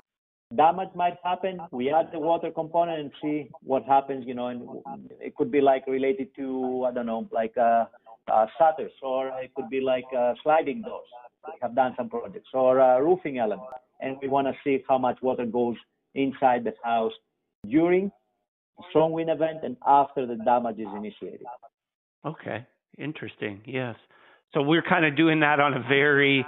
damage 0.56 0.90
might 0.96 1.18
happen. 1.24 1.60
We 1.72 1.92
add 1.92 2.10
the 2.12 2.20
water 2.20 2.52
component 2.52 3.00
and 3.00 3.12
see 3.22 3.50
what 3.62 3.84
happens, 3.86 4.26
you 4.28 4.34
know, 4.34 4.48
and 4.48 5.12
it 5.20 5.36
could 5.36 5.52
be 5.52 5.62
like 5.62 5.86
related 5.88 6.36
to, 6.36 6.86
I 6.88 6.94
don't 6.94 7.06
know, 7.06 7.28
like 7.32 7.56
uh, 7.58 7.86
uh, 8.32 8.46
shutters, 8.58 8.92
or 9.02 9.28
it 9.42 9.54
could 9.56 9.70
be 9.70 9.82
like 9.82 10.06
uh, 10.18 10.34
sliding 10.44 10.82
doors. 10.82 11.08
We 11.46 11.54
have 11.62 11.76
done 11.76 11.94
some 11.98 12.10
projects, 12.10 12.48
or 12.54 12.80
uh, 12.80 13.00
roofing 13.00 13.38
element. 13.38 13.68
And 14.00 14.18
we 14.22 14.28
want 14.28 14.48
to 14.48 14.54
see 14.64 14.84
how 14.88 14.98
much 14.98 15.20
water 15.22 15.46
goes 15.46 15.76
inside 16.16 16.64
the 16.64 16.74
house 16.84 17.12
during 17.70 18.12
strong 18.90 19.12
wind 19.12 19.30
event 19.30 19.60
and 19.64 19.78
after 19.86 20.26
the 20.26 20.36
damage 20.44 20.80
is 20.80 20.88
initiated. 20.96 21.46
Okay, 22.26 22.66
interesting. 22.98 23.62
Yes. 23.66 23.96
So 24.54 24.62
we're 24.62 24.84
kind 24.84 25.06
of 25.06 25.18
doing 25.18 25.40
that 25.42 25.60
on 25.60 25.74
a 25.74 25.80
very 25.82 26.46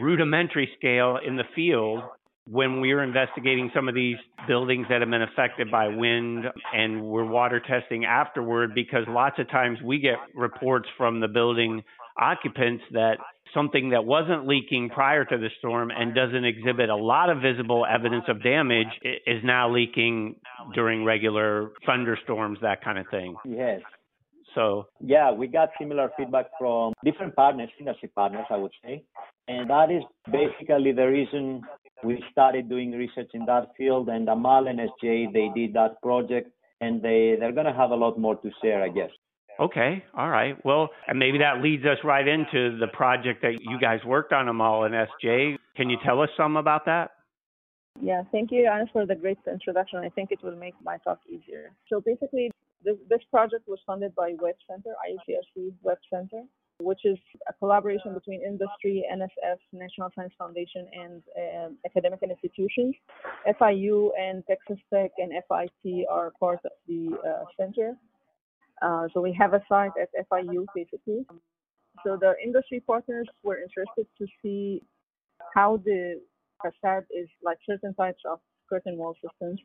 rudimentary 0.00 0.68
scale 0.76 1.18
in 1.26 1.36
the 1.36 1.44
field 1.54 2.02
when 2.48 2.80
we 2.80 2.94
were 2.94 3.02
investigating 3.02 3.70
some 3.74 3.88
of 3.88 3.94
these 3.94 4.16
buildings 4.46 4.86
that 4.88 5.00
have 5.00 5.10
been 5.10 5.22
affected 5.22 5.70
by 5.70 5.88
wind 5.88 6.44
and 6.72 7.02
we're 7.02 7.24
water 7.24 7.60
testing 7.60 8.04
afterward 8.04 8.74
because 8.74 9.04
lots 9.08 9.38
of 9.38 9.50
times 9.50 9.78
we 9.84 9.98
get 9.98 10.16
reports 10.34 10.88
from 10.96 11.20
the 11.20 11.28
building 11.28 11.82
occupants 12.18 12.84
that 12.92 13.16
something 13.52 13.90
that 13.90 14.04
wasn't 14.04 14.46
leaking 14.46 14.90
prior 14.90 15.24
to 15.24 15.36
the 15.38 15.48
storm 15.58 15.90
and 15.90 16.14
doesn't 16.14 16.44
exhibit 16.44 16.88
a 16.88 16.96
lot 16.96 17.30
of 17.30 17.38
visible 17.40 17.84
evidence 17.84 18.24
of 18.28 18.42
damage 18.42 18.86
is 19.02 19.42
now 19.42 19.72
leaking 19.72 20.36
during 20.74 21.04
regular 21.04 21.72
thunderstorms 21.84 22.58
that 22.62 22.82
kind 22.82 22.98
of 22.98 23.06
thing. 23.10 23.34
Yes. 23.44 23.80
So 24.54 24.86
yeah 25.00 25.32
we 25.32 25.48
got 25.48 25.70
similar 25.78 26.10
feedback 26.16 26.46
from 26.58 26.92
different 27.04 27.34
partners 27.34 27.68
industry 27.78 28.08
partners 28.14 28.46
i 28.50 28.56
would 28.56 28.72
say. 28.84 29.02
And 29.48 29.68
that 29.68 29.90
is 29.90 30.02
basically 30.30 30.92
the 30.92 31.06
reason 31.06 31.62
we 32.04 32.22
started 32.30 32.68
doing 32.68 32.92
research 32.92 33.30
in 33.34 33.46
that 33.46 33.70
field 33.76 34.08
and 34.08 34.28
Amal 34.28 34.68
and 34.68 34.78
SJ, 34.78 35.32
they 35.32 35.50
did 35.54 35.74
that 35.74 36.00
project 36.02 36.50
and 36.80 37.02
they, 37.02 37.36
they're 37.38 37.52
going 37.52 37.66
to 37.66 37.72
have 37.72 37.90
a 37.90 37.94
lot 37.94 38.18
more 38.18 38.36
to 38.36 38.50
share, 38.62 38.82
I 38.82 38.88
guess. 38.88 39.10
Okay, 39.58 40.04
all 40.14 40.28
right. 40.28 40.54
Well, 40.66 40.90
and 41.08 41.18
maybe 41.18 41.38
that 41.38 41.62
leads 41.62 41.84
us 41.86 41.96
right 42.04 42.26
into 42.26 42.76
the 42.78 42.88
project 42.92 43.40
that 43.40 43.58
you 43.62 43.80
guys 43.80 44.00
worked 44.04 44.34
on, 44.34 44.48
Amal 44.48 44.84
and 44.84 44.94
SJ. 44.94 45.56
Can 45.76 45.88
you 45.88 45.96
tell 46.04 46.20
us 46.20 46.28
some 46.36 46.56
about 46.56 46.84
that? 46.84 47.12
Yeah, 48.02 48.22
thank 48.30 48.52
you, 48.52 48.68
Anna, 48.70 48.84
for 48.92 49.06
the 49.06 49.14
great 49.14 49.38
introduction. 49.50 50.00
I 50.00 50.10
think 50.10 50.30
it 50.30 50.42
will 50.42 50.56
make 50.56 50.74
my 50.82 50.98
talk 50.98 51.20
easier. 51.26 51.72
So 51.88 52.02
basically, 52.02 52.50
this, 52.84 52.96
this 53.08 53.20
project 53.30 53.66
was 53.66 53.78
funded 53.86 54.14
by 54.14 54.32
WHIP 54.32 54.58
Center, 54.68 54.94
IUCRC 55.08 55.72
WHIP 55.80 55.98
Center, 56.10 56.42
which 56.80 57.00
is 57.04 57.18
a 57.48 57.52
collaboration 57.54 58.12
between 58.14 58.42
industry, 58.42 59.04
NSF, 59.12 59.56
National 59.72 60.10
Science 60.14 60.32
Foundation, 60.38 60.86
and 60.92 61.22
uh, 61.36 61.68
academic 61.86 62.20
institutions. 62.22 62.94
FIU 63.60 64.10
and 64.18 64.44
Texas 64.46 64.78
Tech 64.92 65.10
and 65.18 65.32
FIT 65.48 66.06
are 66.10 66.32
part 66.38 66.60
of 66.64 66.72
the 66.86 67.16
uh, 67.26 67.44
center. 67.58 67.94
Uh, 68.82 69.08
so 69.14 69.20
we 69.20 69.32
have 69.32 69.54
a 69.54 69.62
site 69.68 69.92
at 70.00 70.08
FIU 70.30 70.66
basically. 70.74 71.24
So 72.04 72.18
the 72.20 72.34
industry 72.42 72.82
partners 72.86 73.26
were 73.42 73.58
interested 73.58 74.06
to 74.18 74.26
see 74.42 74.82
how 75.54 75.78
the 75.84 76.20
facade 76.60 77.04
is 77.10 77.28
like 77.42 77.58
certain 77.68 77.94
types 77.94 78.20
of 78.30 78.38
curtain 78.68 78.98
wall 78.98 79.14
systems 79.22 79.60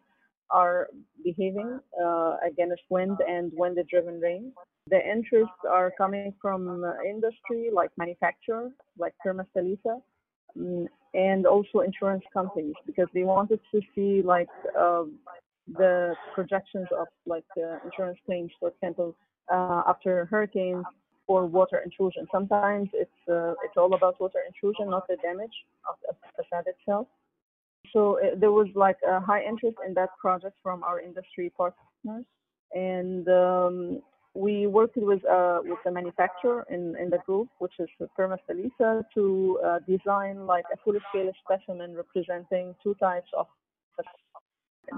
are 0.51 0.87
behaving 1.23 1.79
uh, 2.03 2.37
against 2.45 2.81
wind 2.89 3.17
and 3.27 3.51
wind-driven 3.55 4.19
rain. 4.19 4.51
The 4.89 4.99
interests 4.99 5.61
are 5.69 5.91
coming 5.97 6.33
from 6.41 6.83
industry 7.07 7.69
like 7.73 7.91
manufacturer, 7.97 8.69
like 8.97 9.13
Permasteelisa, 9.25 10.01
mm, 10.57 10.87
and 11.13 11.45
also 11.45 11.79
insurance 11.79 12.23
companies 12.33 12.75
because 12.85 13.07
they 13.13 13.23
wanted 13.23 13.59
to 13.71 13.81
see 13.93 14.21
like 14.23 14.49
uh, 14.77 15.03
the 15.77 16.15
projections 16.33 16.87
of 16.97 17.07
like 17.25 17.45
uh, 17.57 17.77
insurance 17.85 18.19
claims, 18.25 18.51
for 18.59 18.69
example, 18.69 19.15
uh, 19.51 19.83
after 19.87 20.25
hurricanes 20.25 20.85
or 21.27 21.45
water 21.45 21.81
intrusion. 21.85 22.27
Sometimes 22.31 22.89
it's 22.93 23.29
uh, 23.29 23.53
it's 23.63 23.77
all 23.77 23.93
about 23.93 24.19
water 24.19 24.39
intrusion, 24.47 24.89
not 24.89 25.07
the 25.07 25.17
damage 25.21 25.57
of 25.87 25.95
the 26.03 26.13
facade 26.35 26.65
itself 26.67 27.07
so 27.93 28.19
uh, 28.19 28.35
there 28.37 28.51
was 28.51 28.67
like 28.75 28.97
a 29.07 29.19
high 29.19 29.43
interest 29.43 29.77
in 29.85 29.93
that 29.95 30.09
project 30.19 30.55
from 30.63 30.83
our 30.83 30.99
industry 30.99 31.51
partners, 31.55 32.25
and 32.73 33.27
um, 33.27 34.01
we 34.33 34.67
worked 34.67 34.97
with 34.97 35.23
uh, 35.25 35.59
with 35.63 35.79
the 35.83 35.91
manufacturer 35.91 36.65
in, 36.69 36.95
in 36.97 37.09
the 37.09 37.19
group, 37.25 37.49
which 37.59 37.73
is 37.79 37.89
Permasteelisa, 38.17 39.03
to 39.13 39.59
uh, 39.65 39.79
design 39.87 40.45
like 40.45 40.65
a 40.73 40.77
full-scale 40.83 41.31
specimen 41.43 41.95
representing 41.95 42.75
two 42.83 42.95
types 42.95 43.29
of. 43.37 43.47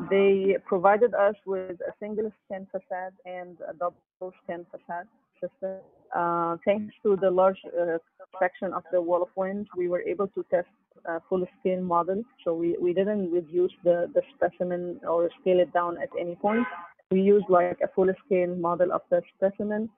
They 0.10 0.58
provided 0.66 1.14
us 1.14 1.36
with 1.46 1.78
a 1.82 1.94
single 2.00 2.32
skin 2.46 2.66
facade 2.72 3.14
and 3.26 3.58
a 3.70 3.74
double 3.74 4.34
skin 4.44 4.66
facade 4.72 5.08
system. 5.40 5.82
Uh, 6.16 6.58
thanks 6.66 6.94
to 7.04 7.16
the 7.16 7.30
large 7.30 7.60
uh, 7.80 7.98
section 8.40 8.74
of 8.74 8.84
the 8.92 9.02
wall 9.02 9.22
of 9.22 9.30
wind, 9.36 9.68
we 9.78 9.88
were 9.88 10.02
able 10.02 10.28
to 10.30 10.44
test 10.50 10.68
a 11.06 11.20
full 11.30 11.46
scale 11.60 11.82
model. 11.82 12.24
So 12.44 12.54
we, 12.54 12.78
we 12.80 12.94
didn't 12.94 13.32
reduce 13.32 13.72
the, 13.84 14.10
the 14.14 14.22
specimen 14.36 15.00
or 15.08 15.30
scale 15.42 15.60
it 15.60 15.74
down 15.74 15.98
at 16.02 16.10
any 16.20 16.36
point. 16.36 16.66
We 17.12 17.22
used 17.22 17.46
like 17.50 17.78
a 17.84 17.88
full 17.96 18.12
scale 18.26 18.56
model 18.56 18.92
of 18.92 19.02
the 19.10 19.22
specimen. 19.36 19.90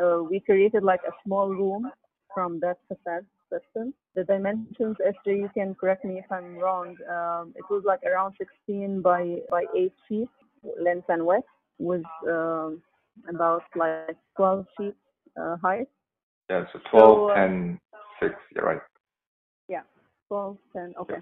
Uh, 0.00 0.22
we 0.22 0.40
created 0.40 0.82
like 0.82 1.00
a 1.06 1.12
small 1.24 1.48
room 1.48 1.90
from 2.34 2.60
that 2.60 2.78
facade 2.88 3.26
system. 3.50 3.92
The 4.14 4.24
dimensions, 4.24 4.96
SJ, 5.00 5.38
you 5.38 5.50
can 5.54 5.74
correct 5.74 6.04
me 6.04 6.18
if 6.18 6.30
I'm 6.30 6.56
wrong. 6.56 6.96
Um, 7.10 7.52
it 7.56 7.64
was 7.70 7.82
like 7.84 8.00
around 8.04 8.34
16 8.38 9.02
by 9.02 9.38
by 9.50 9.64
8 9.76 9.92
feet 10.08 10.28
length 10.80 11.08
and 11.08 11.26
width, 11.26 11.46
with 11.78 12.04
um, 12.28 12.80
about 13.28 13.64
like 13.74 14.16
12 14.36 14.66
feet 14.78 14.94
uh, 15.40 15.56
height. 15.56 15.88
Yeah, 16.48 16.64
so 16.72 16.78
12, 16.90 17.16
so, 17.16 17.30
uh, 17.30 17.34
10, 17.34 17.80
6, 18.20 18.34
you're 18.54 18.64
right. 18.64 18.80
12, 20.32 20.56
10, 20.74 20.94
okay. 20.98 21.20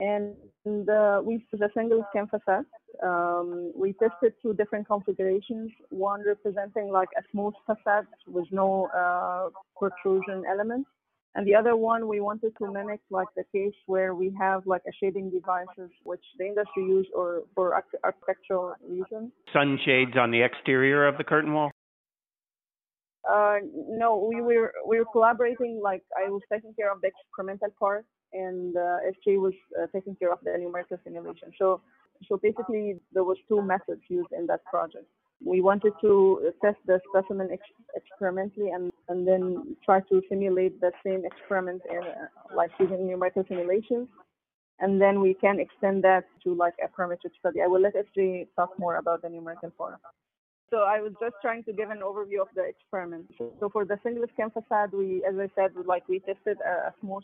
And 0.00 0.34
we 0.66 1.32
used 1.34 1.62
a 1.62 1.68
single 1.74 2.04
skin 2.10 2.26
facade. 2.26 2.66
Um, 3.02 3.72
we 3.74 3.94
tested 3.94 4.34
two 4.42 4.52
different 4.52 4.86
configurations, 4.86 5.70
one 5.88 6.22
representing 6.26 6.90
like 6.90 7.08
a 7.16 7.22
smooth 7.30 7.54
facade 7.64 8.06
with 8.26 8.44
no 8.50 8.88
uh, 8.94 9.48
protrusion 9.78 10.44
elements. 10.46 10.90
And 11.36 11.46
the 11.46 11.54
other 11.54 11.74
one, 11.74 12.06
we 12.06 12.20
wanted 12.20 12.52
to 12.58 12.70
mimic 12.70 13.00
like 13.10 13.28
the 13.34 13.44
case 13.50 13.74
where 13.86 14.14
we 14.14 14.30
have 14.38 14.66
like 14.66 14.82
a 14.86 14.92
shading 15.00 15.30
devices, 15.30 15.90
which 16.02 16.24
the 16.38 16.44
industry 16.44 16.84
use 16.84 17.06
or 17.14 17.44
for 17.54 17.82
architectural 18.04 18.74
reasons. 18.86 19.32
Sunshades 19.54 20.16
on 20.20 20.30
the 20.30 20.42
exterior 20.42 21.08
of 21.08 21.16
the 21.16 21.24
curtain 21.24 21.54
wall? 21.54 21.70
Uh, 23.28 23.56
no, 23.88 24.30
we 24.30 24.42
were 24.42 24.72
we 24.86 24.98
were 24.98 25.06
collaborating. 25.10 25.80
Like 25.82 26.02
I 26.14 26.28
was 26.28 26.42
taking 26.52 26.74
care 26.74 26.92
of 26.92 27.00
the 27.00 27.08
experimental 27.08 27.70
part, 27.80 28.04
and 28.34 28.76
uh, 28.76 28.98
SJ 29.14 29.40
was 29.40 29.54
uh, 29.80 29.86
taking 29.94 30.14
care 30.16 30.32
of 30.32 30.38
the 30.42 30.56
numerical 30.58 30.98
simulation. 31.04 31.52
So, 31.58 31.80
so 32.28 32.36
basically, 32.36 32.96
there 33.12 33.24
was 33.24 33.38
two 33.48 33.62
methods 33.62 34.02
used 34.08 34.32
in 34.36 34.46
that 34.46 34.64
project. 34.64 35.06
We 35.44 35.60
wanted 35.60 35.92
to 36.00 36.52
test 36.62 36.78
the 36.86 37.00
specimen 37.10 37.48
ex- 37.52 37.62
experimentally 37.96 38.70
and, 38.70 38.92
and 39.08 39.26
then 39.26 39.76
try 39.84 40.00
to 40.00 40.22
simulate 40.28 40.80
the 40.80 40.92
same 41.04 41.24
experiment 41.24 41.82
in, 41.90 41.98
uh, 41.98 42.56
like 42.56 42.70
using 42.78 43.06
numerical 43.06 43.44
simulations. 43.48 44.08
and 44.80 45.00
then 45.00 45.20
we 45.20 45.34
can 45.34 45.60
extend 45.60 46.02
that 46.04 46.24
to 46.42 46.54
like 46.54 46.74
a 46.84 46.88
parametric 46.88 47.32
study. 47.38 47.60
I 47.62 47.66
will 47.66 47.80
let 47.80 47.94
SJ 47.94 48.48
talk 48.56 48.78
more 48.78 48.96
about 48.96 49.22
the 49.22 49.28
numerical 49.28 49.70
form. 49.76 49.96
So 50.70 50.78
I 50.78 51.00
was 51.00 51.12
just 51.20 51.36
trying 51.40 51.62
to 51.64 51.72
give 51.72 51.90
an 51.90 52.00
overview 52.00 52.40
of 52.40 52.48
the 52.56 52.64
experiment. 52.64 53.26
So 53.60 53.68
for 53.72 53.84
the 53.84 53.98
single 54.02 54.24
skin 54.32 54.50
facade, 54.50 54.90
we, 54.92 55.22
as 55.24 55.34
I 55.38 55.48
said, 55.54 55.70
like 55.86 56.08
we 56.08 56.18
tested 56.20 56.58
a 56.62 56.92
smooth 57.00 57.22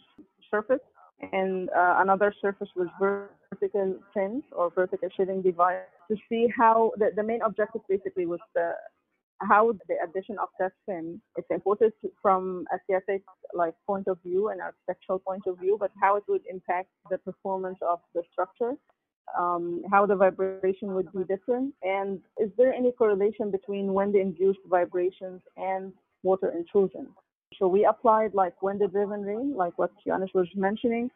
surface 0.51 0.85
and 1.33 1.69
uh, 1.71 1.97
another 1.99 2.35
surface 2.41 2.69
was 2.77 2.89
vertical 2.99 3.99
fins 4.15 4.45
or 4.53 4.71
vertical 4.71 5.09
shading 5.17 5.43
device 5.43 5.79
to 6.11 6.17
see 6.29 6.49
how 6.57 6.93
the, 6.97 7.11
the 7.15 7.23
main 7.23 7.43
objective 7.43 7.83
basically 7.89 8.27
was 8.27 8.41
the 8.55 8.73
how 9.43 9.73
the 9.89 9.95
addition 10.05 10.37
of 10.39 10.49
that 10.59 10.73
fin 10.85 11.21
is 11.39 11.45
important 11.51 11.95
from 12.21 12.67
aesthetic 12.75 13.23
like 13.55 13.75
point 13.87 14.07
of 14.07 14.19
view 14.23 14.49
and 14.49 14.61
architectural 14.61 15.19
point 15.19 15.43
of 15.47 15.59
view, 15.59 15.77
but 15.81 15.91
how 16.01 16.17
it 16.17 16.25
would 16.29 16.43
impact 16.49 16.89
the 17.11 17.19
performance 17.19 17.79
of 17.89 18.01
the 18.15 18.23
structure, 18.31 18.75
um, 19.39 19.83
how 19.91 20.05
the 20.05 20.15
vibration 20.15 20.95
would 20.95 21.11
be 21.13 21.25
different, 21.25 21.73
and 21.83 22.21
is 22.39 22.51
there 22.59 22.73
any 22.73 22.93
correlation 22.93 23.51
between 23.51 23.95
wind-induced 23.95 24.61
vibrations 24.69 25.41
and 25.57 25.93
water 26.23 26.51
intrusion? 26.51 27.07
So 27.59 27.69
we 27.69 27.85
applied 27.85 28.35
like 28.35 28.61
wind-driven 28.63 29.23
rain, 29.23 29.55
like 29.57 29.79
what 29.79 29.91
Ioannis 30.07 30.35
was 30.35 30.49
mentioning, 30.55 31.11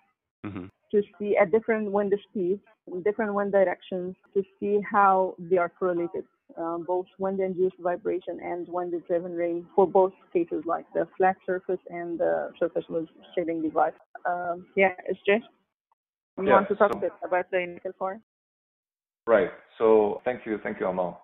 mm-hmm. 0.44 0.66
to 0.90 1.02
see 1.18 1.36
at 1.36 1.50
different 1.50 1.90
wind 1.90 2.12
speeds, 2.28 2.60
different 3.04 3.34
wind 3.34 3.52
directions, 3.52 4.14
to 4.34 4.42
see 4.60 4.80
how 4.90 5.34
they 5.38 5.56
are 5.56 5.68
correlated 5.68 6.24
um, 6.58 6.84
both 6.86 7.06
wind-induced 7.18 7.76
vibration 7.80 8.38
and 8.42 8.68
wind-driven 8.68 9.32
rain 9.32 9.66
for 9.74 9.86
both 9.86 10.12
cases, 10.32 10.62
like 10.66 10.84
the 10.94 11.08
flat 11.16 11.36
surface 11.46 11.80
and 11.88 12.18
the 12.18 12.50
surface 12.58 12.84
with 12.88 13.06
shading 13.34 13.62
device. 13.62 13.92
Um, 14.26 14.66
yeah, 14.76 14.92
it's 15.08 15.18
just 15.26 15.44
you 16.38 16.46
yeah, 16.46 16.54
want 16.54 16.68
to 16.68 16.74
talk 16.76 16.92
so, 16.92 16.98
a 16.98 17.00
bit 17.00 17.12
about 17.24 17.50
the 17.50 17.66
nickel 17.66 17.92
core? 17.92 18.20
Right. 19.26 19.50
So 19.78 20.20
thank 20.24 20.46
you, 20.46 20.58
thank 20.62 20.80
you, 20.80 20.86
Amal. 20.86 21.22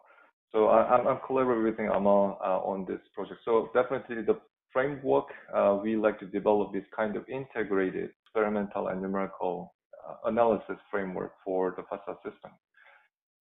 So 0.53 0.67
I, 0.67 0.99
am 0.99 1.07
I'm 1.07 1.19
collaborating 1.27 1.87
with 1.87 1.97
Amal 1.97 2.39
uh, 2.45 2.59
on 2.59 2.85
this 2.87 3.01
project. 3.15 3.41
So 3.45 3.71
definitely 3.75 4.23
the 4.23 4.39
framework 4.73 5.27
uh, 5.55 5.79
we 5.83 5.97
like 5.97 6.19
to 6.21 6.27
develop 6.27 6.73
this 6.73 6.85
kind 6.95 7.17
of 7.17 7.25
integrated 7.29 8.11
experimental 8.25 8.89
and 8.89 9.03
numerical 9.03 9.75
uh, 10.09 10.29
analysis 10.29 10.77
framework 10.91 11.33
for 11.45 11.75
the 11.77 11.83
facade 11.85 12.17
system. 12.25 12.53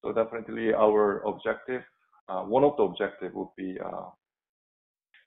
So 0.02 0.12
definitely 0.12 0.74
our 0.74 1.22
objective, 1.28 1.82
uh, 2.28 2.42
one 2.42 2.64
of 2.64 2.78
the 2.78 2.84
objective 2.84 3.34
would 3.34 3.54
be 3.58 3.78
uh, 3.84 4.10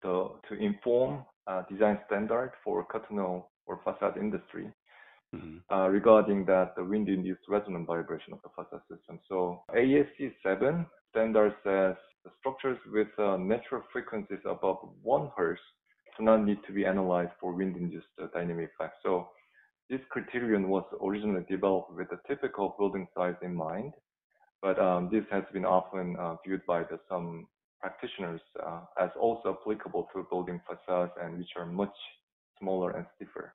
the, 0.03 0.31
to 0.49 0.55
inform 0.55 1.25
uh, 1.47 1.63
design 1.71 1.99
standard 2.07 2.53
for 2.65 2.87
wall 3.11 3.51
or 3.67 3.81
facade 3.85 4.17
industry 4.17 4.67
mm-hmm. 5.35 5.59
Uh, 5.71 5.89
regarding 5.89 6.45
that 6.45 6.75
the 6.77 6.85
wind-induced 6.85 7.43
resonant 7.49 7.87
vibration 7.87 8.33
of 8.33 8.41
the 8.43 8.51
facade 8.55 8.83
system. 8.91 9.19
So 9.29 9.63
ASCE 9.75 10.33
7 10.43 10.87
standard 11.11 11.55
says 11.65 11.97
the 12.25 12.31
structures 12.39 12.79
with 12.93 13.09
uh, 13.19 13.37
natural 13.37 13.83
frequencies 13.93 14.41
above 14.45 14.79
1 15.03 15.31
hertz 15.37 15.61
do 16.19 16.25
not 16.25 16.45
need 16.45 16.59
to 16.67 16.73
be 16.73 16.85
analyzed 16.85 17.33
for 17.41 17.53
wind-induced 17.53 18.07
uh, 18.23 18.27
dynamic 18.35 18.71
effects. 18.75 18.99
So 19.03 19.29
this 19.91 20.01
criterion 20.11 20.69
was 20.69 20.85
originally 21.03 21.45
developed 21.49 21.93
with 21.93 22.09
a 22.13 22.29
typical 22.29 22.75
building 22.79 23.07
size 23.15 23.37
in 23.43 23.55
mind 23.55 23.93
but 24.63 24.79
um, 24.79 25.09
this 25.13 25.25
has 25.31 25.43
been 25.53 25.65
often 25.65 26.17
uh, 26.19 26.37
viewed 26.47 26.65
by 26.67 26.85
the, 26.85 26.99
some 27.11 27.49
practitioners 27.81 28.41
uh, 28.65 28.83
as 28.99 29.11
also 29.21 29.59
applicable 29.61 30.09
to 30.15 30.25
building 30.31 30.61
facades 30.67 31.11
and 31.21 31.37
which 31.37 31.51
are 31.57 31.67
much 31.67 31.95
smaller 32.61 32.93
and 32.93 33.05
stiffer. 33.17 33.55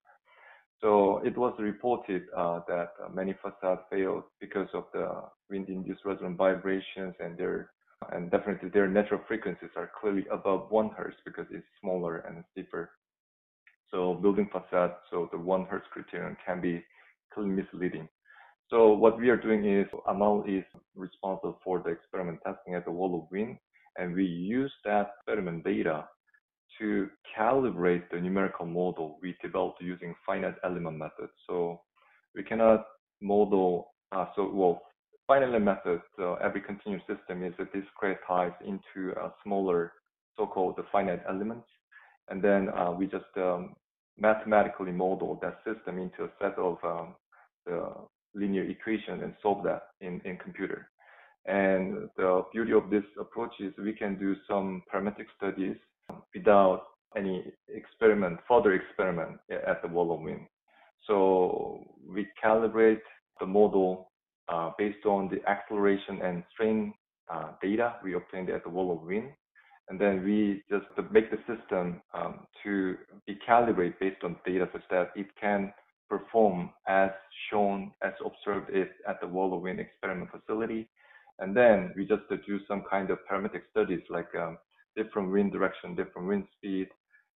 So 0.82 1.22
it 1.26 1.36
was 1.36 1.56
reported 1.58 2.24
uh, 2.36 2.60
that 2.68 2.90
many 3.12 3.36
facades 3.42 3.82
failed 3.90 4.24
because 4.42 4.68
of 4.74 4.84
the 4.94 5.10
wind-induced 5.50 6.02
resonant 6.06 6.38
vibrations 6.38 7.16
and 7.20 7.38
their 7.38 7.72
and 8.12 8.32
definitely 8.32 8.70
their 8.70 8.88
natural 8.88 9.22
frequencies 9.28 9.70
are 9.76 9.92
clearly 10.00 10.26
above 10.32 10.70
one 10.70 10.90
hertz 10.96 11.18
because 11.26 11.46
it's 11.52 11.66
smaller 11.82 12.18
and 12.20 12.44
stiffer. 12.52 12.92
So 13.92 14.16
building 14.16 14.50
facades, 14.52 14.94
so 15.10 15.30
the 15.32 15.38
one 15.38 15.66
hertz 15.66 15.86
criterion 15.92 16.38
can 16.46 16.62
be 16.62 16.84
clearly 17.34 17.52
misleading. 17.52 18.08
So 18.70 18.94
what 18.94 19.18
we 19.18 19.30
are 19.30 19.38
doing 19.38 19.66
is 19.66 19.88
Amal 20.08 20.44
is 20.48 20.64
responsible 20.96 21.60
for 21.64 21.82
the 21.84 21.90
experiment 21.90 22.40
testing 22.46 22.76
at 22.76 22.86
the 22.86 22.92
wall 22.92 23.16
of 23.16 23.32
wind, 23.32 23.58
and 23.98 24.14
we 24.14 24.26
use 24.26 24.74
that 24.84 25.12
experiment 25.18 25.64
data 25.64 26.06
to 26.78 27.10
calibrate 27.38 28.04
the 28.12 28.20
numerical 28.20 28.66
model 28.66 29.20
we 29.22 29.36
developed 29.42 29.82
using 29.82 30.14
finite 30.26 30.56
element 30.64 30.98
method. 30.98 31.30
So 31.48 31.82
we 32.36 32.44
cannot 32.44 32.86
model, 33.22 33.94
uh, 34.12 34.26
so 34.36 34.52
well, 34.54 34.82
element 35.36 35.66
method, 35.66 36.02
uh, 36.20 36.34
every 36.36 36.62
continuous 36.62 37.04
system 37.08 37.44
is 37.44 37.54
discretized 37.76 38.62
into 38.62 39.12
a 39.20 39.34
smaller 39.44 39.94
so-called 40.38 40.80
finite 40.92 41.22
elements. 41.28 41.68
And 42.30 42.42
then 42.42 42.70
uh, 42.70 42.92
we 42.92 43.08
just 43.08 43.26
um, 43.36 43.76
mathematically 44.18 44.92
model 44.92 45.40
that 45.42 45.60
system 45.66 45.98
into 45.98 46.24
a 46.24 46.30
set 46.40 46.58
of 46.58 46.78
um, 46.84 47.16
the 47.66 47.94
linear 48.34 48.64
equation 48.64 49.24
and 49.24 49.34
solve 49.42 49.64
that 49.64 49.88
in, 50.02 50.22
in 50.26 50.38
computer. 50.38 50.90
And 51.46 52.10
the 52.18 52.44
beauty 52.52 52.74
of 52.74 52.90
this 52.90 53.04
approach 53.20 53.54
is 53.60 53.74
we 53.78 53.94
can 53.94 54.18
do 54.20 54.36
some 54.48 54.84
parametric 54.94 55.28
studies 55.38 55.78
without 56.34 56.84
any 57.16 57.46
experiment, 57.70 58.40
further 58.48 58.74
experiment 58.74 59.40
at 59.50 59.82
the 59.82 59.88
wall 59.88 60.14
of 60.14 60.22
wind. 60.22 60.46
So 61.06 61.86
we 62.06 62.28
calibrate 62.44 63.00
the 63.40 63.46
model 63.46 64.07
uh, 64.50 64.72
based 64.78 65.06
on 65.06 65.30
the 65.30 65.48
acceleration 65.50 66.22
and 66.24 66.44
strain 66.54 66.94
uh, 67.34 67.52
data 67.62 67.96
we 68.04 68.14
obtained 68.14 68.50
at 68.50 68.64
the 68.64 68.70
wall 68.70 68.92
of 68.92 69.02
wind. 69.02 69.32
And 69.90 70.00
then 70.00 70.24
we 70.24 70.64
just 70.70 70.86
make 71.12 71.32
the 71.32 71.38
system 71.48 72.02
um, 72.14 72.46
to 72.64 72.96
be 73.26 73.36
calibrated 73.46 74.00
based 74.00 74.24
on 74.24 74.36
data 74.46 74.68
such 74.74 74.84
that 74.90 75.12
it 75.16 75.28
can 75.40 75.72
perform 76.10 76.72
as 76.88 77.10
shown, 77.50 77.92
as 78.04 78.14
observed 78.26 78.70
it 78.70 78.92
at 79.08 79.22
the 79.22 79.28
wall 79.28 79.54
of 79.54 79.62
wind 79.62 79.80
experiment 79.80 80.30
facility. 80.32 80.90
And 81.40 81.56
then 81.56 81.94
we 81.96 82.06
just 82.06 82.24
do 82.30 82.60
some 82.68 82.84
kind 82.90 83.10
of 83.12 83.20
parametric 83.30 83.62
studies 83.72 84.02
like 84.10 84.34
um, 84.36 84.58
different 84.96 85.32
wind 85.32 85.52
direction, 85.52 85.96
different 85.96 86.28
wind 86.28 86.48
speed. 86.58 86.88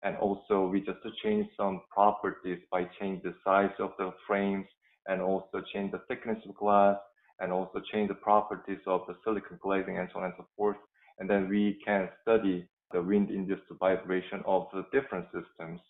And 0.02 0.16
also 0.16 0.68
we 0.68 0.80
just 0.80 1.00
change 1.22 1.48
some 1.56 1.82
properties 1.90 2.60
by 2.70 2.84
change 3.00 3.22
the 3.24 3.34
size 3.44 3.72
of 3.78 3.90
the 3.98 4.12
frames 4.26 4.66
and 5.08 5.20
also 5.20 5.62
change 5.72 5.92
the 5.92 6.02
thickness 6.08 6.38
of 6.48 6.54
glass 6.54 6.96
and 7.40 7.52
also 7.52 7.80
change 7.92 8.08
the 8.08 8.14
properties 8.14 8.78
of 8.86 9.02
the 9.08 9.14
silicon 9.24 9.58
glazing 9.62 9.98
and 9.98 10.08
so 10.12 10.20
on 10.20 10.26
and 10.26 10.34
so 10.36 10.46
forth. 10.56 10.76
And 11.18 11.28
then 11.28 11.48
we 11.48 11.78
can 11.84 12.08
study 12.22 12.68
the 12.92 13.02
wind 13.02 13.30
induced 13.30 13.62
vibration 13.78 14.42
of 14.46 14.66
the 14.72 14.84
different 14.92 15.26
systems 15.26 15.80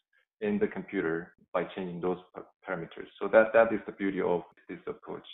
in 0.40 0.58
the 0.58 0.66
computer 0.66 1.32
by 1.52 1.64
changing 1.74 2.00
those 2.00 2.18
parameters. 2.66 3.08
So 3.20 3.28
that, 3.28 3.52
that 3.52 3.72
is 3.72 3.80
the 3.86 3.92
beauty 3.92 4.20
of 4.20 4.42
this 4.68 4.78
approach. 4.86 5.26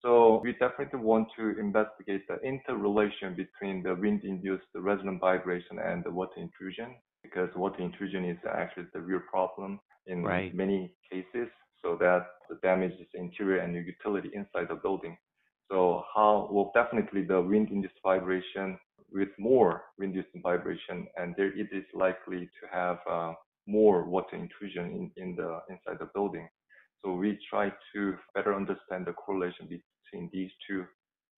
So 0.00 0.40
we 0.42 0.52
definitely 0.52 0.98
want 0.98 1.28
to 1.38 1.58
investigate 1.60 2.26
the 2.26 2.40
interrelation 2.42 3.36
between 3.36 3.84
the 3.84 3.94
wind-induced 3.94 4.64
resonant 4.74 5.20
vibration 5.20 5.78
and 5.78 6.02
the 6.02 6.10
water 6.10 6.38
intrusion, 6.38 6.96
because 7.22 7.48
water 7.54 7.80
intrusion 7.80 8.24
is 8.24 8.38
actually 8.52 8.86
the 8.92 9.00
real 9.00 9.20
problem 9.30 9.78
in 10.06 10.24
right. 10.24 10.52
many 10.54 10.92
cases. 11.10 11.48
So 11.82 11.96
that 12.00 12.26
damages 12.26 12.28
the 12.48 12.56
damage 12.66 12.92
is 13.00 13.08
interior 13.14 13.60
and 13.60 13.74
utility 13.74 14.30
inside 14.34 14.68
the 14.68 14.76
building. 14.76 15.16
So 15.70 16.04
how 16.14 16.48
well 16.50 16.70
definitely 16.74 17.22
the 17.22 17.40
wind-induced 17.40 18.00
vibration 18.02 18.78
with 19.10 19.28
more 19.38 19.84
wind-induced 19.98 20.42
vibration, 20.42 21.06
and 21.16 21.34
there 21.36 21.52
it 21.58 21.68
is 21.72 21.84
likely 21.94 22.48
to 22.60 22.66
have 22.70 22.98
uh, 23.10 23.32
more 23.66 24.04
water 24.04 24.36
intrusion 24.36 25.10
in, 25.16 25.22
in 25.22 25.36
the 25.36 25.60
inside 25.68 25.98
the 25.98 26.10
building. 26.14 26.48
So 27.02 27.14
we 27.14 27.38
try 27.50 27.72
to 27.94 28.14
better 28.34 28.54
understand 28.54 29.06
the 29.06 29.12
correlation 29.12 29.66
between 29.66 30.30
these 30.32 30.50
two 30.66 30.84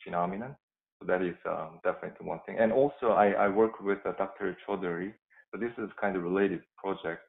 phenomena. 0.03 0.57
So 1.01 1.07
that 1.07 1.23
is 1.23 1.37
um, 1.49 1.81
definitely 1.83 2.27
one 2.27 2.41
thing. 2.47 2.59
And 2.59 2.73
also 2.73 3.09
I, 3.11 3.31
I 3.33 3.49
work 3.49 3.81
with 3.81 3.99
uh, 4.05 4.13
Dr. 4.19 4.57
Chowdhury. 4.67 5.13
So 5.51 5.59
this 5.59 5.73
is 5.79 5.91
kind 6.01 6.17
of 6.17 6.23
related 6.23 6.61
project, 6.77 7.23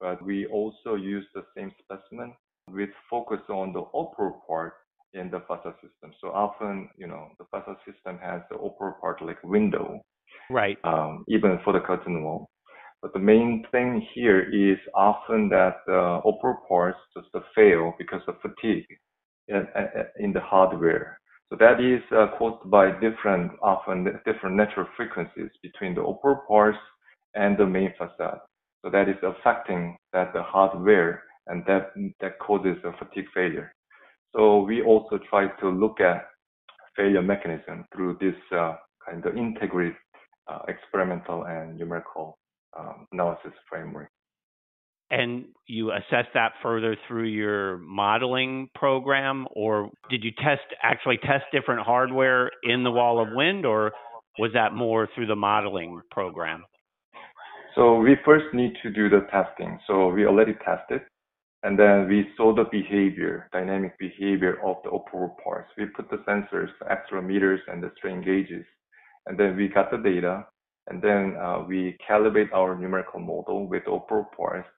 but 0.00 0.22
we 0.24 0.46
also 0.46 0.94
use 0.94 1.26
the 1.34 1.44
same 1.56 1.72
specimen 1.82 2.34
with 2.72 2.90
focus 3.08 3.40
on 3.48 3.72
the 3.72 3.80
upper 3.80 4.32
part 4.46 4.74
in 5.12 5.30
the 5.30 5.40
facade 5.40 5.74
system. 5.82 6.12
So 6.20 6.28
often, 6.28 6.88
you 6.96 7.06
know, 7.06 7.28
the 7.38 7.44
facade 7.50 7.76
system 7.84 8.18
has 8.22 8.42
the 8.50 8.56
upper 8.56 8.92
part 9.00 9.22
like 9.22 9.42
window. 9.42 10.00
Right. 10.48 10.78
Um, 10.84 11.24
even 11.28 11.58
for 11.64 11.72
the 11.72 11.80
curtain 11.80 12.22
wall. 12.22 12.48
But 13.02 13.12
the 13.12 13.18
main 13.18 13.64
thing 13.72 14.06
here 14.14 14.40
is 14.40 14.78
often 14.94 15.48
that 15.48 15.76
the 15.86 16.20
upper 16.26 16.58
parts 16.68 16.98
just 17.16 17.28
fail 17.54 17.94
because 17.98 18.20
of 18.28 18.36
fatigue 18.42 18.86
in, 19.48 19.66
in 20.18 20.32
the 20.32 20.40
hardware. 20.40 21.18
So 21.48 21.56
that 21.58 21.80
is 21.80 22.02
uh, 22.12 22.28
caused 22.38 22.70
by 22.70 22.92
different, 23.00 23.52
often 23.62 24.04
different 24.24 24.56
natural 24.56 24.86
frequencies 24.96 25.50
between 25.62 25.94
the 25.94 26.02
upper 26.02 26.42
parts 26.46 26.78
and 27.34 27.56
the 27.58 27.66
main 27.66 27.92
facade. 27.98 28.40
So 28.82 28.90
that 28.90 29.08
is 29.08 29.16
affecting 29.22 29.96
that 30.12 30.32
the 30.32 30.42
hardware 30.42 31.24
and 31.50 31.64
that, 31.66 31.92
that 32.20 32.38
causes 32.38 32.76
a 32.84 32.92
fatigue 33.04 33.26
failure. 33.34 33.72
So 34.34 34.62
we 34.62 34.82
also 34.82 35.18
try 35.28 35.48
to 35.60 35.68
look 35.68 36.00
at 36.00 36.28
failure 36.96 37.22
mechanism 37.22 37.84
through 37.94 38.18
this 38.20 38.34
uh, 38.56 38.76
kind 39.04 39.24
of 39.26 39.36
integrated 39.36 39.96
uh, 40.48 40.60
experimental 40.68 41.44
and 41.44 41.76
numerical 41.78 42.38
um, 42.78 43.06
analysis 43.12 43.52
framework. 43.68 44.08
And 45.10 45.46
you 45.66 45.90
assess 45.90 46.26
that 46.34 46.52
further 46.62 46.96
through 47.08 47.24
your 47.24 47.78
modeling 47.78 48.68
program, 48.76 49.48
or 49.50 49.90
did 50.08 50.22
you 50.22 50.30
test 50.30 50.62
actually 50.84 51.18
test 51.18 51.44
different 51.52 51.80
hardware 51.80 52.50
in 52.62 52.84
the 52.84 52.92
wall 52.92 53.20
of 53.20 53.28
wind, 53.32 53.66
or 53.66 53.90
was 54.38 54.52
that 54.54 54.72
more 54.72 55.08
through 55.14 55.26
the 55.26 55.34
modeling 55.34 56.00
program? 56.12 56.64
So 57.74 57.96
we 57.96 58.16
first 58.24 58.46
need 58.52 58.74
to 58.82 58.90
do 58.90 59.08
the 59.08 59.26
testing. 59.32 59.80
So 59.86 60.08
we 60.08 60.26
already 60.26 60.54
tested, 60.64 61.00
and 61.62 61.78
then 61.78 62.08
we 62.08 62.28
saw 62.36 62.54
the 62.54 62.64
behavior, 62.70 63.48
dynamic 63.52 63.98
behavior 63.98 64.58
of 64.64 64.76
the 64.82 64.90
operable 64.90 65.36
parts. 65.44 65.70
We 65.76 65.86
put 65.86 66.08
the 66.08 66.18
sensors, 66.28 66.70
accelerometers, 66.90 67.60
and 67.68 67.82
the 67.82 67.92
strain 67.96 68.22
gauges, 68.22 68.64
and 69.26 69.38
then 69.38 69.56
we 69.56 69.68
got 69.68 69.90
the 69.90 69.98
data, 69.98 70.46
and 70.88 71.02
then 71.02 71.36
uh, 71.36 71.64
we 71.68 71.96
calibrate 72.08 72.52
our 72.54 72.74
numerical 72.76 73.20
model 73.20 73.68
with 73.68 73.84
operable 73.84 74.30
parts 74.36 74.68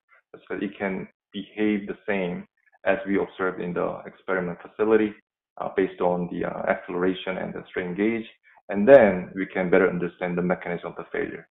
so 0.47 0.55
it 0.55 0.77
can 0.77 1.07
behave 1.31 1.87
the 1.87 1.97
same 2.07 2.45
as 2.85 2.97
we 3.07 3.17
observed 3.17 3.61
in 3.61 3.73
the 3.73 4.01
experiment 4.05 4.59
facility 4.61 5.13
uh, 5.61 5.69
based 5.75 6.01
on 6.01 6.27
the 6.31 6.45
uh, 6.45 6.63
acceleration 6.69 7.37
and 7.37 7.53
the 7.53 7.63
strain 7.69 7.95
gauge. 7.95 8.25
And 8.69 8.87
then 8.87 9.31
we 9.35 9.45
can 9.45 9.69
better 9.69 9.89
understand 9.89 10.37
the 10.37 10.41
mechanism 10.41 10.89
of 10.89 10.95
the 10.95 11.05
failure. 11.11 11.47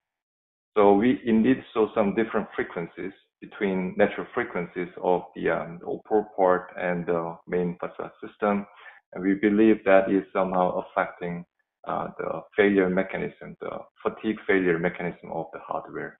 So 0.75 0.93
we 0.93 1.21
indeed 1.25 1.63
saw 1.73 1.93
some 1.93 2.15
different 2.15 2.47
frequencies 2.55 3.13
between 3.43 3.93
natural 3.97 4.25
frequencies 4.33 4.87
of 5.03 5.23
the, 5.35 5.49
um, 5.49 5.79
the 5.81 6.23
part 6.37 6.67
and 6.77 7.05
the 7.05 7.35
main 7.45 7.77
facade 7.79 8.11
system. 8.25 8.65
And 9.13 9.23
we 9.23 9.33
believe 9.35 9.83
that 9.83 10.09
is 10.09 10.23
somehow 10.31 10.83
affecting 10.83 11.45
uh, 11.85 12.07
the 12.17 12.41
failure 12.55 12.89
mechanism, 12.89 13.57
the 13.59 13.79
fatigue 14.01 14.37
failure 14.47 14.79
mechanism 14.79 15.31
of 15.33 15.47
the 15.53 15.59
hardware. 15.59 16.19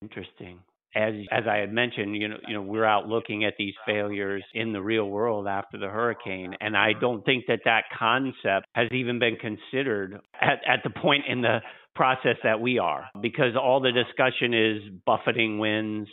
Interesting 0.00 0.60
as 0.94 1.14
as 1.30 1.44
I 1.48 1.56
had 1.56 1.72
mentioned, 1.72 2.16
you 2.16 2.28
know, 2.28 2.36
you 2.46 2.54
know, 2.54 2.62
we're 2.62 2.84
out 2.84 3.08
looking 3.08 3.44
at 3.44 3.54
these 3.58 3.74
failures 3.86 4.44
in 4.54 4.72
the 4.72 4.82
real 4.82 5.08
world 5.08 5.46
after 5.46 5.78
the 5.78 5.88
hurricane, 5.88 6.54
and 6.60 6.76
I 6.76 6.92
don't 7.00 7.24
think 7.24 7.44
that 7.48 7.60
that 7.64 7.84
concept 7.98 8.66
has 8.74 8.88
even 8.92 9.18
been 9.18 9.36
considered 9.36 10.20
at 10.40 10.60
at 10.66 10.80
the 10.84 10.90
point 10.90 11.24
in 11.28 11.40
the 11.40 11.60
process 11.94 12.36
that 12.42 12.60
we 12.60 12.78
are, 12.78 13.08
because 13.20 13.54
all 13.56 13.80
the 13.80 13.92
discussion 13.92 14.54
is 14.54 14.82
buffeting 15.04 15.58
winds, 15.58 16.08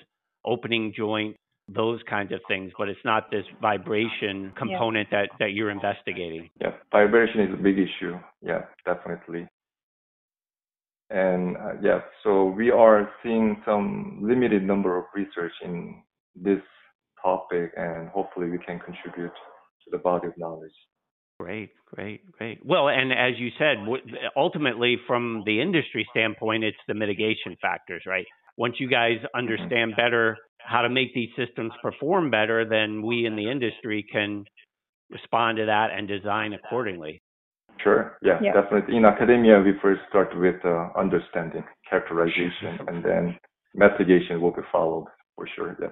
opening 0.46 0.94
joint, 0.96 1.36
those 1.74 2.00
kinds 2.10 2.32
of 2.32 2.40
things, 2.48 2.72
but 2.78 2.90
it's 2.90 3.00
not 3.06 3.30
this 3.32 3.46
vibration 3.62 4.52
component 4.58 5.08
yeah. 5.12 5.22
that 5.22 5.30
that 5.40 5.52
you're 5.54 5.70
investigating. 5.70 6.50
Yeah, 6.60 6.72
vibration 6.92 7.42
is 7.42 7.54
a 7.54 7.62
big 7.62 7.78
issue. 7.78 8.18
Yeah, 8.42 8.66
definitely. 8.86 9.48
And 11.12 11.58
uh, 11.58 11.74
yeah, 11.82 12.02
so 12.24 12.46
we 12.46 12.72
are 12.72 13.10
seeing 13.24 13.62
some 13.66 14.20
limited 14.22 14.64
number 14.64 14.98
of 14.98 15.06
research 15.16 15.54
in 15.64 16.02
this 16.36 16.62
topic, 17.22 17.72
and 17.76 18.10
hopefully 18.10 18.50
we 18.50 18.60
can 18.60 18.80
contribute 18.80 19.34
to 19.84 19.92
the 19.92 19.98
body 19.98 20.28
of 20.28 20.34
knowledge. 20.38 20.72
Great, 21.40 21.70
great, 21.96 22.30
great. 22.34 22.60
Well, 22.66 22.90
and 22.90 23.14
as 23.14 23.40
you 23.40 23.50
said, 23.58 23.78
ultimately 24.36 24.98
from 25.08 25.44
the 25.46 25.62
industry 25.62 26.06
standpoint, 26.12 26.66
it's 26.66 26.78
the 26.88 26.94
mitigation 26.94 27.56
factors, 27.62 28.04
right? 28.06 28.26
Once 28.58 28.76
you 28.78 28.90
guys 28.90 29.18
mm-hmm. 29.18 29.38
understand 29.38 29.94
better 29.96 30.38
how 30.60 30.82
to 30.82 30.90
make 30.90 31.14
these 31.14 31.30
systems 31.38 31.72
perform 31.82 32.30
better, 32.30 32.68
then 32.68 33.02
we 33.02 33.26
in 33.26 33.38
the 33.38 33.50
industry 33.50 34.06
can 34.12 34.44
respond 35.10 35.58
to 35.58 35.66
that 35.66 35.88
and 35.96 36.10
design 36.10 36.54
accordingly. 36.54 37.22
Sure. 37.82 38.18
Yeah, 38.22 38.40
yeah, 38.42 38.54
definitely. 38.54 38.98
In 38.98 39.06
academia, 39.06 39.62
we 39.62 39.72
first 39.82 40.02
start 40.10 40.38
with 40.38 40.56
uh, 40.66 40.90
understanding, 40.98 41.64
characterization, 41.90 42.80
and 42.88 43.04
then 43.04 43.40
mitigation 43.74 44.42
will 44.42 44.52
be 44.52 44.62
followed 44.72 45.06
for 45.36 45.48
sure. 45.56 45.78
Yes. 45.82 45.92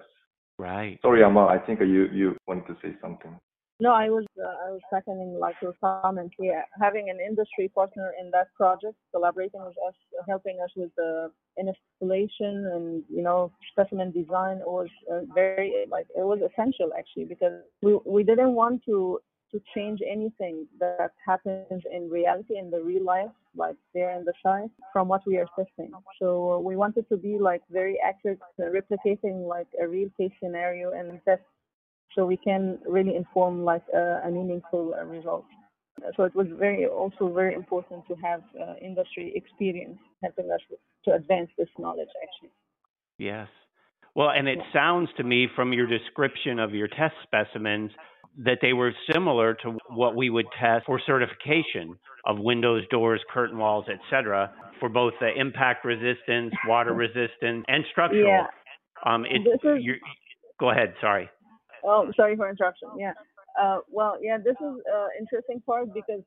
Right. 0.59 0.99
Sorry, 1.01 1.23
Amal. 1.23 1.47
I 1.47 1.59
think 1.59 1.79
you 1.79 2.07
you 2.11 2.35
wanted 2.47 2.67
to 2.67 2.75
say 2.81 2.95
something. 3.01 3.39
No, 3.79 3.93
I 3.93 4.09
was 4.09 4.25
uh, 4.43 4.47
I 4.65 4.71
was 4.71 4.81
seconding 4.91 5.37
like 5.39 5.55
your 5.61 5.73
comment 5.81 6.31
here. 6.39 6.65
Having 6.81 7.11
an 7.11 7.19
industry 7.19 7.69
partner 7.73 8.11
in 8.19 8.31
that 8.31 8.47
project, 8.55 8.95
collaborating 9.13 9.61
with 9.63 9.75
us, 9.87 9.93
helping 10.27 10.59
us 10.63 10.71
with 10.75 10.89
the 10.97 11.31
installation 11.59 12.65
and 12.73 13.03
you 13.07 13.21
know 13.21 13.51
specimen 13.71 14.11
design 14.11 14.59
was 14.65 14.89
uh, 15.11 15.21
very 15.33 15.85
like 15.89 16.07
it 16.15 16.25
was 16.25 16.39
essential 16.41 16.91
actually 16.97 17.25
because 17.25 17.53
we 17.81 17.99
we 18.05 18.23
didn't 18.23 18.53
want 18.53 18.83
to 18.85 19.19
to 19.51 19.61
change 19.73 19.99
anything 20.05 20.67
that 20.79 21.11
happens 21.25 21.81
in 21.91 22.09
reality 22.09 22.57
in 22.57 22.69
the 22.69 22.81
real 22.81 23.03
life 23.03 23.31
like 23.55 23.77
there 23.93 24.11
in 24.17 24.25
the 24.25 24.33
site 24.43 24.69
from 24.91 25.07
what 25.07 25.21
we 25.25 25.37
are 25.37 25.47
testing 25.57 25.91
so 26.19 26.59
we 26.59 26.75
wanted 26.75 27.07
to 27.09 27.15
be 27.15 27.37
like 27.39 27.61
very 27.71 27.97
accurate 28.05 28.39
replicating 28.59 29.47
like 29.47 29.67
a 29.81 29.87
real 29.87 30.09
case 30.17 30.31
scenario 30.43 30.91
and 30.91 31.19
test 31.25 31.41
so 32.17 32.25
we 32.25 32.37
can 32.37 32.79
really 32.87 33.15
inform 33.15 33.63
like 33.63 33.83
a, 33.93 34.21
a 34.25 34.31
meaningful 34.31 34.95
uh, 34.99 35.05
result 35.05 35.45
so 36.15 36.23
it 36.23 36.35
was 36.35 36.47
very 36.57 36.85
also 36.85 37.31
very 37.33 37.53
important 37.53 38.05
to 38.07 38.15
have 38.15 38.41
uh, 38.59 38.73
industry 38.81 39.31
experience 39.35 39.97
helping 40.23 40.49
us 40.51 40.59
to 41.05 41.13
advance 41.13 41.49
this 41.57 41.69
knowledge 41.77 42.09
actually 42.23 42.51
yes 43.19 43.47
well 44.15 44.29
and 44.29 44.47
it 44.47 44.59
sounds 44.73 45.09
to 45.15 45.23
me 45.23 45.47
from 45.55 45.71
your 45.71 45.87
description 45.87 46.59
of 46.59 46.73
your 46.73 46.87
test 46.87 47.15
specimens 47.23 47.91
that 48.37 48.59
they 48.61 48.73
were 48.73 48.93
similar 49.11 49.55
to 49.55 49.77
what 49.89 50.15
we 50.15 50.29
would 50.29 50.45
test 50.59 50.85
for 50.85 51.01
certification 51.05 51.97
of 52.25 52.37
windows, 52.37 52.83
doors, 52.91 53.19
curtain 53.33 53.57
walls, 53.57 53.85
etc., 53.89 54.53
for 54.79 54.89
both 54.89 55.13
the 55.19 55.29
impact 55.35 55.83
resistance, 55.83 56.53
water 56.67 56.93
resistance, 56.93 57.65
and 57.67 57.83
structural. 57.91 58.27
Yeah. 58.27 58.45
Um, 59.11 59.25
it, 59.25 59.41
is, 59.41 59.95
go 60.59 60.69
ahead. 60.69 60.93
Sorry. 61.01 61.29
Oh, 61.87 62.11
sorry 62.15 62.35
for 62.35 62.49
interruption. 62.49 62.89
Yeah. 62.97 63.13
Uh, 63.59 63.79
well, 63.89 64.17
yeah, 64.21 64.37
this 64.37 64.55
is 64.61 64.75
an 64.93 65.09
interesting 65.19 65.61
part 65.65 65.93
because 65.93 66.21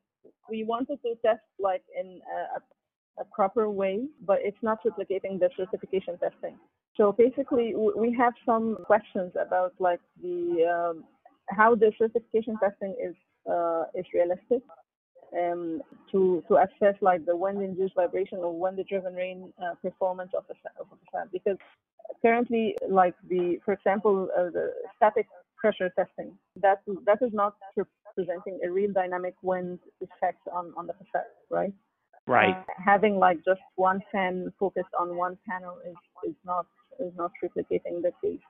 we 0.49 0.63
wanted 0.63 0.99
to 1.03 1.15
test 1.23 1.41
like 1.59 1.83
in 1.97 2.19
a, 2.35 3.21
a 3.21 3.25
proper 3.33 3.69
way, 3.69 4.07
but 4.25 4.39
it's 4.41 4.57
not 4.61 4.79
replicating 4.83 5.39
the 5.39 5.49
certification 5.55 6.17
testing. 6.17 6.57
So 6.97 7.11
basically, 7.11 7.73
we 7.75 8.13
have 8.17 8.33
some 8.45 8.77
questions 8.85 9.31
about 9.39 9.73
like 9.79 10.01
the 10.21 10.65
um, 10.75 11.03
how 11.49 11.75
the 11.75 11.91
certification 11.97 12.57
testing 12.59 12.95
is 13.01 13.15
uh, 13.49 13.83
is 13.95 14.05
realistic 14.13 14.61
um, 15.39 15.81
to 16.11 16.43
to 16.47 16.57
assess 16.57 16.95
like 17.01 17.25
the 17.25 17.35
wind-induced 17.35 17.95
vibration 17.95 18.39
or 18.39 18.57
wind-driven 18.57 19.13
rain 19.15 19.53
uh, 19.63 19.75
performance 19.81 20.31
of 20.35 20.43
the 20.49 20.55
of 20.79 20.87
the 20.89 20.97
fan. 21.11 21.27
Because 21.31 21.57
currently, 22.21 22.75
like 22.89 23.15
the 23.29 23.59
for 23.63 23.73
example, 23.73 24.27
uh, 24.37 24.49
the 24.49 24.73
static 24.97 25.27
pressure 25.61 25.89
testing 25.97 26.29
that 26.65 26.79
that 27.05 27.19
is 27.21 27.33
not 27.41 27.53
representing 27.77 28.59
a 28.65 28.69
real 28.77 28.91
dynamic 28.91 29.35
wind 29.43 29.79
effect 30.01 30.41
on 30.51 30.73
on 30.77 30.87
the 30.87 30.93
facade, 30.93 31.31
right? 31.49 31.73
Right. 32.27 32.55
Uh, 32.55 32.63
having 32.91 33.15
like 33.17 33.37
just 33.45 33.61
one 33.75 33.99
fan 34.11 34.51
focused 34.59 34.93
on 34.99 35.15
one 35.25 35.37
panel 35.47 35.75
is 35.91 35.99
is 36.29 36.37
not 36.45 36.65
is 36.99 37.13
not 37.15 37.31
replicating 37.43 38.01
the 38.07 38.11
case. 38.23 38.45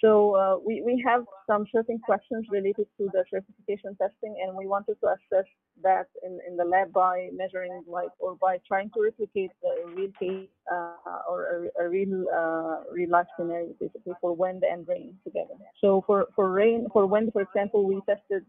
So 0.00 0.36
uh, 0.36 0.56
we, 0.64 0.80
we 0.82 1.02
have 1.04 1.24
some 1.48 1.66
certain 1.74 1.98
questions 1.98 2.46
related 2.50 2.86
to 2.98 3.08
the 3.12 3.24
certification 3.30 3.96
testing, 4.00 4.36
and 4.42 4.56
we 4.56 4.66
wanted 4.66 4.96
to 5.02 5.06
assess 5.08 5.48
that 5.82 6.08
in, 6.24 6.38
in 6.46 6.56
the 6.56 6.64
lab 6.64 6.92
by 6.92 7.28
measuring 7.32 7.82
like 7.86 8.10
or 8.18 8.34
by 8.36 8.58
trying 8.66 8.90
to 8.90 9.02
replicate 9.02 9.50
a 9.64 9.88
real 9.88 10.10
case 10.18 10.48
uh, 10.72 11.20
or 11.28 11.70
a, 11.78 11.84
a 11.84 11.88
real 11.88 12.26
uh, 12.34 12.82
real 12.92 13.10
life 13.10 13.26
scenario 13.38 13.74
basically 13.80 14.12
for 14.20 14.34
wind 14.34 14.62
and 14.70 14.86
rain 14.88 15.14
together. 15.24 15.54
So 15.80 16.02
for, 16.06 16.26
for 16.34 16.50
rain 16.52 16.86
for 16.92 17.06
wind, 17.06 17.32
for 17.32 17.42
example, 17.42 17.86
we 17.86 18.00
tested 18.08 18.44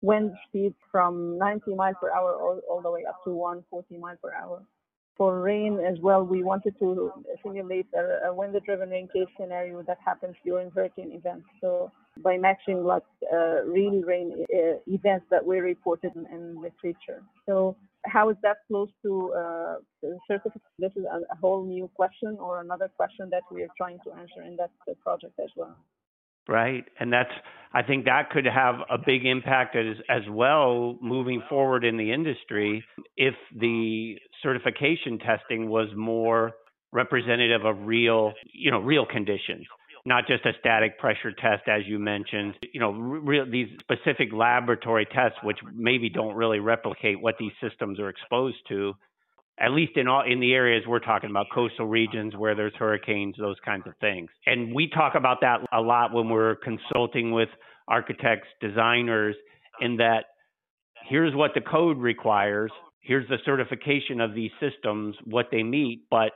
wind 0.00 0.32
speed 0.48 0.74
from 0.90 1.38
90 1.38 1.74
miles 1.74 1.96
per 2.00 2.10
hour 2.12 2.34
all, 2.34 2.60
all 2.68 2.82
the 2.82 2.90
way 2.90 3.04
up 3.08 3.22
to 3.24 3.30
140 3.30 3.98
miles 3.98 4.18
per 4.22 4.32
hour 4.34 4.62
for 5.16 5.40
rain 5.40 5.78
as 5.78 5.98
well, 6.00 6.24
we 6.24 6.42
wanted 6.42 6.78
to 6.78 7.12
simulate 7.44 7.86
a, 7.94 8.28
a 8.28 8.34
wind-driven 8.34 8.90
rain 8.90 9.08
case 9.12 9.28
scenario 9.38 9.82
that 9.82 9.98
happens 10.04 10.34
during 10.44 10.70
hurricane 10.70 11.12
events. 11.12 11.46
So 11.60 11.92
by 12.18 12.36
matching 12.36 12.84
like 12.84 13.04
uh, 13.32 13.64
real 13.64 14.02
rain 14.02 14.44
uh, 14.54 14.76
events 14.86 15.26
that 15.30 15.44
were 15.44 15.62
reported 15.62 16.12
in, 16.14 16.26
in 16.26 16.60
literature. 16.60 17.22
So 17.46 17.76
how 18.04 18.30
is 18.30 18.36
that 18.42 18.58
close 18.68 18.90
to 19.02 19.32
uh, 19.32 19.76
certificate? 20.26 20.62
This 20.78 20.92
is 20.96 21.04
a, 21.04 21.36
whole 21.36 21.64
new 21.64 21.88
question 21.94 22.36
or 22.40 22.60
another 22.60 22.88
question 22.96 23.30
that 23.30 23.42
we 23.50 23.62
are 23.62 23.72
trying 23.76 23.98
to 24.04 24.12
answer 24.12 24.42
in 24.44 24.56
that 24.56 24.70
project 25.02 25.38
as 25.42 25.50
well 25.56 25.76
right? 26.48 26.84
And 26.98 27.12
that's 27.12 27.30
I 27.72 27.82
think 27.82 28.04
that 28.04 28.30
could 28.30 28.44
have 28.44 28.76
a 28.90 28.98
big 28.98 29.24
impact 29.24 29.76
as 29.76 29.96
as 30.08 30.22
well 30.30 30.98
moving 31.00 31.42
forward 31.48 31.84
in 31.84 31.96
the 31.96 32.12
industry 32.12 32.84
if 33.16 33.34
the 33.56 34.16
certification 34.42 35.18
testing 35.18 35.68
was 35.68 35.88
more 35.96 36.52
representative 36.92 37.64
of 37.64 37.76
real, 37.86 38.32
you 38.52 38.70
know, 38.70 38.80
real 38.80 39.06
conditions. 39.06 39.66
Not 40.04 40.26
just 40.26 40.44
a 40.44 40.52
static 40.58 40.98
pressure 40.98 41.32
test, 41.32 41.68
as 41.68 41.82
you 41.86 41.98
mentioned, 41.98 42.54
you 42.72 42.80
know, 42.80 42.90
re- 42.90 43.48
these 43.48 43.68
specific 43.80 44.32
laboratory 44.32 45.06
tests, 45.06 45.38
which 45.42 45.58
maybe 45.74 46.08
don't 46.08 46.34
really 46.34 46.58
replicate 46.58 47.20
what 47.20 47.36
these 47.38 47.52
systems 47.62 48.00
are 48.00 48.08
exposed 48.08 48.56
to, 48.68 48.94
at 49.60 49.70
least 49.70 49.96
in 49.96 50.08
all 50.08 50.22
in 50.22 50.40
the 50.40 50.54
areas 50.54 50.82
we're 50.88 50.98
talking 50.98 51.30
about, 51.30 51.46
coastal 51.54 51.86
regions 51.86 52.34
where 52.34 52.56
there's 52.56 52.74
hurricanes, 52.76 53.36
those 53.38 53.58
kinds 53.64 53.86
of 53.86 53.92
things. 54.00 54.28
And 54.44 54.74
we 54.74 54.88
talk 54.88 55.14
about 55.14 55.40
that 55.42 55.60
a 55.72 55.80
lot 55.80 56.12
when 56.12 56.28
we're 56.28 56.56
consulting 56.56 57.30
with 57.30 57.48
architects, 57.86 58.48
designers, 58.60 59.36
in 59.80 59.98
that 59.98 60.24
here's 61.08 61.34
what 61.34 61.52
the 61.54 61.60
code 61.60 61.98
requires, 61.98 62.72
here's 63.00 63.28
the 63.28 63.38
certification 63.44 64.20
of 64.20 64.34
these 64.34 64.50
systems, 64.60 65.14
what 65.24 65.46
they 65.52 65.62
meet, 65.62 66.06
but 66.10 66.32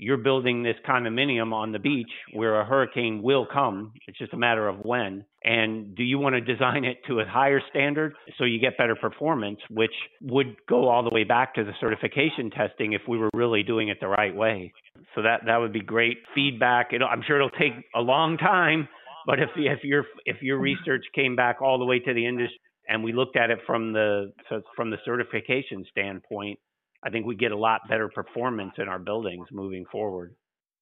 you're 0.00 0.16
building 0.16 0.62
this 0.62 0.76
condominium 0.88 1.52
on 1.52 1.72
the 1.72 1.78
beach 1.78 2.10
where 2.32 2.58
a 2.58 2.64
hurricane 2.64 3.22
will 3.22 3.46
come. 3.52 3.92
It's 4.06 4.16
just 4.16 4.32
a 4.32 4.36
matter 4.36 4.66
of 4.66 4.78
when. 4.78 5.26
And 5.44 5.94
do 5.94 6.02
you 6.02 6.18
want 6.18 6.36
to 6.36 6.40
design 6.40 6.86
it 6.86 6.96
to 7.06 7.20
a 7.20 7.26
higher 7.26 7.60
standard 7.68 8.14
so 8.38 8.44
you 8.44 8.58
get 8.58 8.78
better 8.78 8.96
performance, 8.96 9.58
which 9.68 9.92
would 10.22 10.56
go 10.66 10.88
all 10.88 11.02
the 11.02 11.14
way 11.14 11.24
back 11.24 11.54
to 11.56 11.64
the 11.64 11.72
certification 11.80 12.50
testing 12.50 12.94
if 12.94 13.02
we 13.06 13.18
were 13.18 13.28
really 13.34 13.62
doing 13.62 13.88
it 13.88 13.98
the 14.00 14.08
right 14.08 14.34
way? 14.34 14.72
So 15.14 15.20
that 15.20 15.42
that 15.46 15.58
would 15.58 15.72
be 15.72 15.82
great 15.82 16.16
feedback. 16.34 16.94
It'll, 16.94 17.06
I'm 17.06 17.22
sure 17.26 17.36
it'll 17.36 17.50
take 17.50 17.72
a 17.94 18.00
long 18.00 18.38
time, 18.38 18.88
but 19.26 19.38
if 19.38 19.50
if 19.56 19.84
your 19.84 20.04
if 20.24 20.40
your 20.40 20.58
research 20.58 21.04
came 21.14 21.36
back 21.36 21.60
all 21.60 21.78
the 21.78 21.84
way 21.84 21.98
to 21.98 22.14
the 22.14 22.26
industry 22.26 22.58
and 22.88 23.04
we 23.04 23.12
looked 23.12 23.36
at 23.36 23.50
it 23.50 23.58
from 23.66 23.92
the 23.92 24.32
from 24.74 24.90
the 24.90 24.96
certification 25.04 25.84
standpoint, 25.90 26.58
I 27.02 27.10
think 27.10 27.26
we 27.26 27.34
get 27.34 27.52
a 27.52 27.56
lot 27.56 27.82
better 27.88 28.08
performance 28.08 28.72
in 28.78 28.88
our 28.88 28.98
buildings 28.98 29.48
moving 29.50 29.84
forward. 29.90 30.34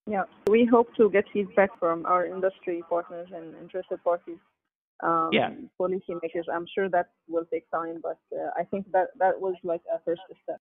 Yeah, 0.07 0.23
we 0.49 0.65
hope 0.71 0.89
to 0.97 1.11
get 1.11 1.25
feedback 1.33 1.71
from 1.79 2.07
our 2.07 2.27
industry 2.27 2.83
partners 2.89 3.29
and 3.35 3.55
interested 3.61 4.03
parties, 4.03 4.39
um, 5.03 5.29
yeah. 5.33 5.51
policymakers. 5.79 6.45
I'm 6.53 6.67
sure 6.75 6.89
that 6.89 7.11
will 7.29 7.45
take 7.53 7.71
time, 7.71 8.01
but 8.03 8.19
uh, 8.35 8.51
I 8.59 8.65
think 8.65 8.91
that 8.93 9.09
that 9.19 9.39
was 9.39 9.55
like 9.63 9.83
a 9.95 9.99
first 10.05 10.23
step. 10.43 10.61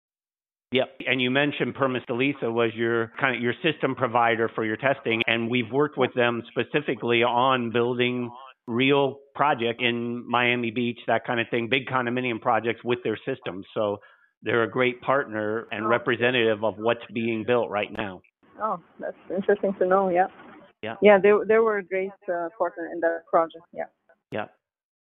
Yep. 0.72 0.90
And 1.08 1.20
you 1.20 1.32
mentioned 1.32 1.74
Permasteelisa 1.74 2.54
was 2.54 2.72
your 2.76 3.12
kind 3.20 3.36
of 3.36 3.42
your 3.42 3.54
system 3.64 3.96
provider 3.96 4.52
for 4.54 4.66
your 4.66 4.78
testing, 4.78 5.24
and 5.26 5.50
we've 5.50 5.72
worked 5.72 5.98
with 5.98 6.14
them 6.14 6.44
specifically 6.52 7.24
on 7.24 7.72
building 7.72 8.30
real 8.68 9.18
project 9.34 9.82
in 9.82 10.30
Miami 10.30 10.70
Beach, 10.70 11.00
that 11.08 11.26
kind 11.26 11.40
of 11.40 11.48
thing, 11.50 11.70
big 11.70 11.88
condominium 11.88 12.40
projects 12.40 12.82
with 12.84 13.00
their 13.04 13.18
systems. 13.26 13.66
So 13.74 13.98
they're 14.44 14.64
a 14.64 14.70
great 14.70 15.02
partner 15.02 15.68
and 15.72 15.86
oh. 15.86 15.88
representative 15.88 16.64
of 16.64 16.76
what's 16.78 17.06
being 17.14 17.44
built 17.46 17.70
right 17.70 17.92
now. 17.92 18.22
Oh, 18.62 18.80
that's 19.00 19.18
interesting 19.36 19.74
to 19.80 19.86
know. 19.86 20.10
Yeah. 20.10 20.28
Yeah. 20.82 20.96
Yeah, 21.02 21.18
they 21.22 21.32
they 21.48 21.58
were 21.58 21.78
a 21.78 21.84
great 21.84 22.12
uh, 22.28 22.50
partner 22.58 22.90
in 22.94 23.00
that 23.02 23.24
project. 23.30 23.64
Yeah. 23.74 23.86
Yeah. 24.32 24.46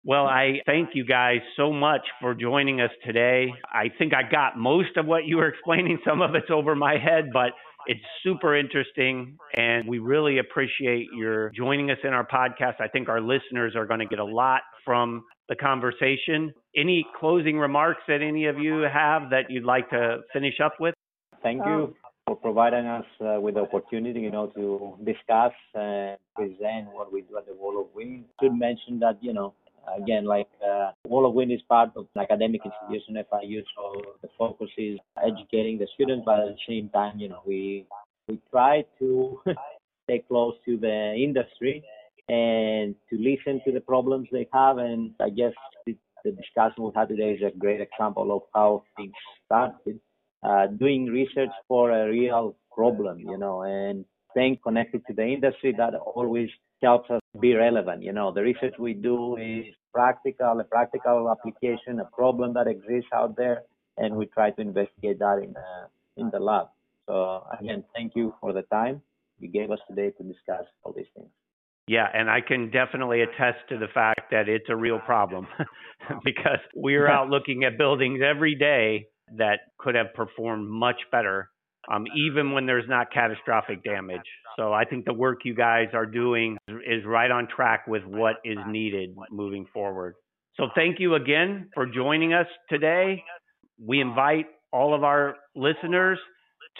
Well, 0.04 0.26
I 0.26 0.60
thank 0.64 0.90
you 0.94 1.04
guys 1.04 1.38
so 1.56 1.72
much 1.72 2.02
for 2.20 2.34
joining 2.34 2.80
us 2.80 2.90
today. 3.04 3.52
I 3.70 3.90
think 3.98 4.12
I 4.14 4.28
got 4.28 4.56
most 4.56 4.96
of 4.96 5.06
what 5.06 5.24
you 5.26 5.36
were 5.36 5.48
explaining. 5.48 5.98
Some 6.06 6.22
of 6.22 6.34
it's 6.34 6.50
over 6.50 6.74
my 6.74 6.96
head, 6.98 7.30
but 7.32 7.50
it's 7.88 8.04
super 8.22 8.54
interesting. 8.54 9.38
And 9.56 9.88
we 9.88 9.98
really 9.98 10.38
appreciate 10.38 11.06
your 11.16 11.50
joining 11.50 11.90
us 11.90 11.98
in 12.04 12.12
our 12.12 12.26
podcast. 12.26 12.80
I 12.80 12.88
think 12.88 13.08
our 13.08 13.20
listeners 13.20 13.74
are 13.74 13.86
going 13.86 14.00
to 14.00 14.06
get 14.06 14.18
a 14.18 14.24
lot 14.24 14.60
from 14.84 15.24
the 15.48 15.56
conversation. 15.56 16.52
Any 16.76 17.06
closing 17.18 17.58
remarks 17.58 18.02
that 18.06 18.20
any 18.22 18.46
of 18.46 18.58
you 18.58 18.82
have 18.82 19.30
that 19.30 19.50
you'd 19.50 19.64
like 19.64 19.88
to 19.90 20.18
finish 20.32 20.60
up 20.62 20.74
with? 20.78 20.94
Thank 21.42 21.64
you 21.64 21.96
for 22.26 22.36
providing 22.36 22.86
us 22.86 23.06
uh, 23.20 23.40
with 23.40 23.54
the 23.54 23.62
opportunity, 23.62 24.20
you 24.20 24.30
know, 24.30 24.48
to 24.48 24.96
discuss 25.04 25.52
and 25.74 26.18
present 26.36 26.92
what 26.92 27.10
we 27.10 27.22
do 27.22 27.38
at 27.38 27.46
the 27.46 27.54
Wall 27.54 27.80
of 27.80 27.86
Wind. 27.94 28.24
Should 28.42 28.52
mention 28.52 28.98
that, 29.00 29.16
you 29.22 29.32
know, 29.32 29.54
again, 29.96 30.24
like 30.24 30.48
uh, 30.66 30.90
Wall 31.04 31.26
of 31.26 31.34
Wind 31.34 31.52
is 31.52 31.60
part 31.68 31.90
of 31.96 32.06
an 32.14 32.22
academic 32.22 32.60
institution, 32.64 33.22
FIU, 33.30 33.62
so 33.76 34.02
the 34.22 34.28
focus 34.38 34.68
is 34.76 34.98
educating 35.22 35.78
the 35.78 35.86
students, 35.94 36.24
but 36.24 36.40
at 36.40 36.46
the 36.46 36.56
same 36.68 36.88
time, 36.90 37.18
you 37.18 37.28
know, 37.28 37.42
we 37.46 37.86
we 38.28 38.38
try 38.50 38.84
to 38.98 39.40
stay 40.04 40.22
close 40.28 40.54
to 40.64 40.76
the 40.76 41.14
industry 41.14 41.82
and 42.28 42.94
to 43.08 43.16
listen 43.16 43.60
to 43.64 43.72
the 43.72 43.80
problems 43.80 44.28
they 44.30 44.46
have. 44.52 44.78
And 44.78 45.12
I 45.20 45.30
guess 45.30 45.52
the, 45.86 45.96
the 46.24 46.32
discussion 46.32 46.84
we 46.84 46.90
had 46.94 47.08
today 47.08 47.32
is 47.32 47.42
a 47.42 47.56
great 47.56 47.80
example 47.80 48.34
of 48.36 48.42
how 48.54 48.84
things 48.96 49.12
started. 49.46 50.00
Uh, 50.42 50.68
doing 50.68 51.06
research 51.06 51.50
for 51.66 51.90
a 51.90 52.08
real 52.08 52.54
problem, 52.72 53.18
you 53.18 53.36
know, 53.36 53.62
and 53.62 54.04
staying 54.30 54.56
connected 54.62 55.02
to 55.06 55.12
the 55.12 55.24
industry 55.24 55.74
that 55.76 55.94
always 55.94 56.48
helps 56.82 57.10
us 57.10 57.20
be 57.40 57.54
relevant. 57.54 58.02
You 58.02 58.12
know, 58.12 58.32
the 58.32 58.42
research 58.42 58.74
we 58.78 58.94
do 58.94 59.36
is 59.36 59.66
practical, 59.92 60.60
a 60.60 60.64
practical 60.64 61.30
application, 61.30 62.00
a 62.00 62.04
problem 62.04 62.54
that 62.54 62.66
exists 62.66 63.10
out 63.12 63.36
there, 63.36 63.62
and 63.96 64.16
we 64.16 64.26
try 64.26 64.50
to 64.50 64.60
investigate 64.60 65.18
that 65.18 65.40
in 65.42 65.56
uh, 65.56 65.86
in 66.16 66.30
the 66.30 66.38
lab. 66.38 66.68
So 67.06 67.44
again, 67.58 67.84
thank 67.94 68.14
you 68.14 68.34
for 68.40 68.52
the 68.52 68.62
time 68.62 69.02
you 69.38 69.48
gave 69.48 69.70
us 69.70 69.78
today 69.88 70.10
to 70.10 70.22
discuss 70.22 70.64
all 70.82 70.92
these 70.92 71.06
things. 71.14 71.28
Yeah, 71.86 72.06
and 72.12 72.28
I 72.28 72.40
can 72.42 72.70
definitely 72.70 73.22
attest 73.22 73.58
to 73.70 73.78
the 73.78 73.86
fact 73.92 74.30
that 74.30 74.48
it's 74.48 74.68
a 74.68 74.76
real 74.76 74.98
problem 74.98 75.46
because 76.24 76.58
we're 76.74 77.08
out 77.08 77.30
looking 77.30 77.64
at 77.64 77.78
buildings 77.78 78.20
every 78.22 78.54
day 78.54 79.06
that 79.38 79.60
could 79.78 79.94
have 79.94 80.12
performed 80.14 80.68
much 80.68 81.00
better, 81.10 81.50
um, 81.90 82.04
even 82.16 82.52
when 82.52 82.66
there's 82.66 82.88
not 82.88 83.12
catastrophic 83.12 83.82
damage. 83.82 84.22
So 84.56 84.72
I 84.72 84.84
think 84.84 85.04
the 85.04 85.14
work 85.14 85.40
you 85.44 85.54
guys 85.54 85.88
are 85.94 86.06
doing 86.06 86.58
is 86.68 87.04
right 87.06 87.30
on 87.30 87.46
track 87.54 87.86
with 87.86 88.02
what 88.04 88.36
is 88.44 88.58
needed 88.66 89.14
moving 89.30 89.66
forward. 89.72 90.14
So 90.56 90.66
thank 90.74 90.98
you 90.98 91.14
again 91.14 91.68
for 91.74 91.86
joining 91.86 92.32
us 92.32 92.48
today. 92.68 93.22
We 93.80 94.00
invite 94.00 94.46
all 94.72 94.92
of 94.94 95.04
our 95.04 95.36
listeners 95.54 96.18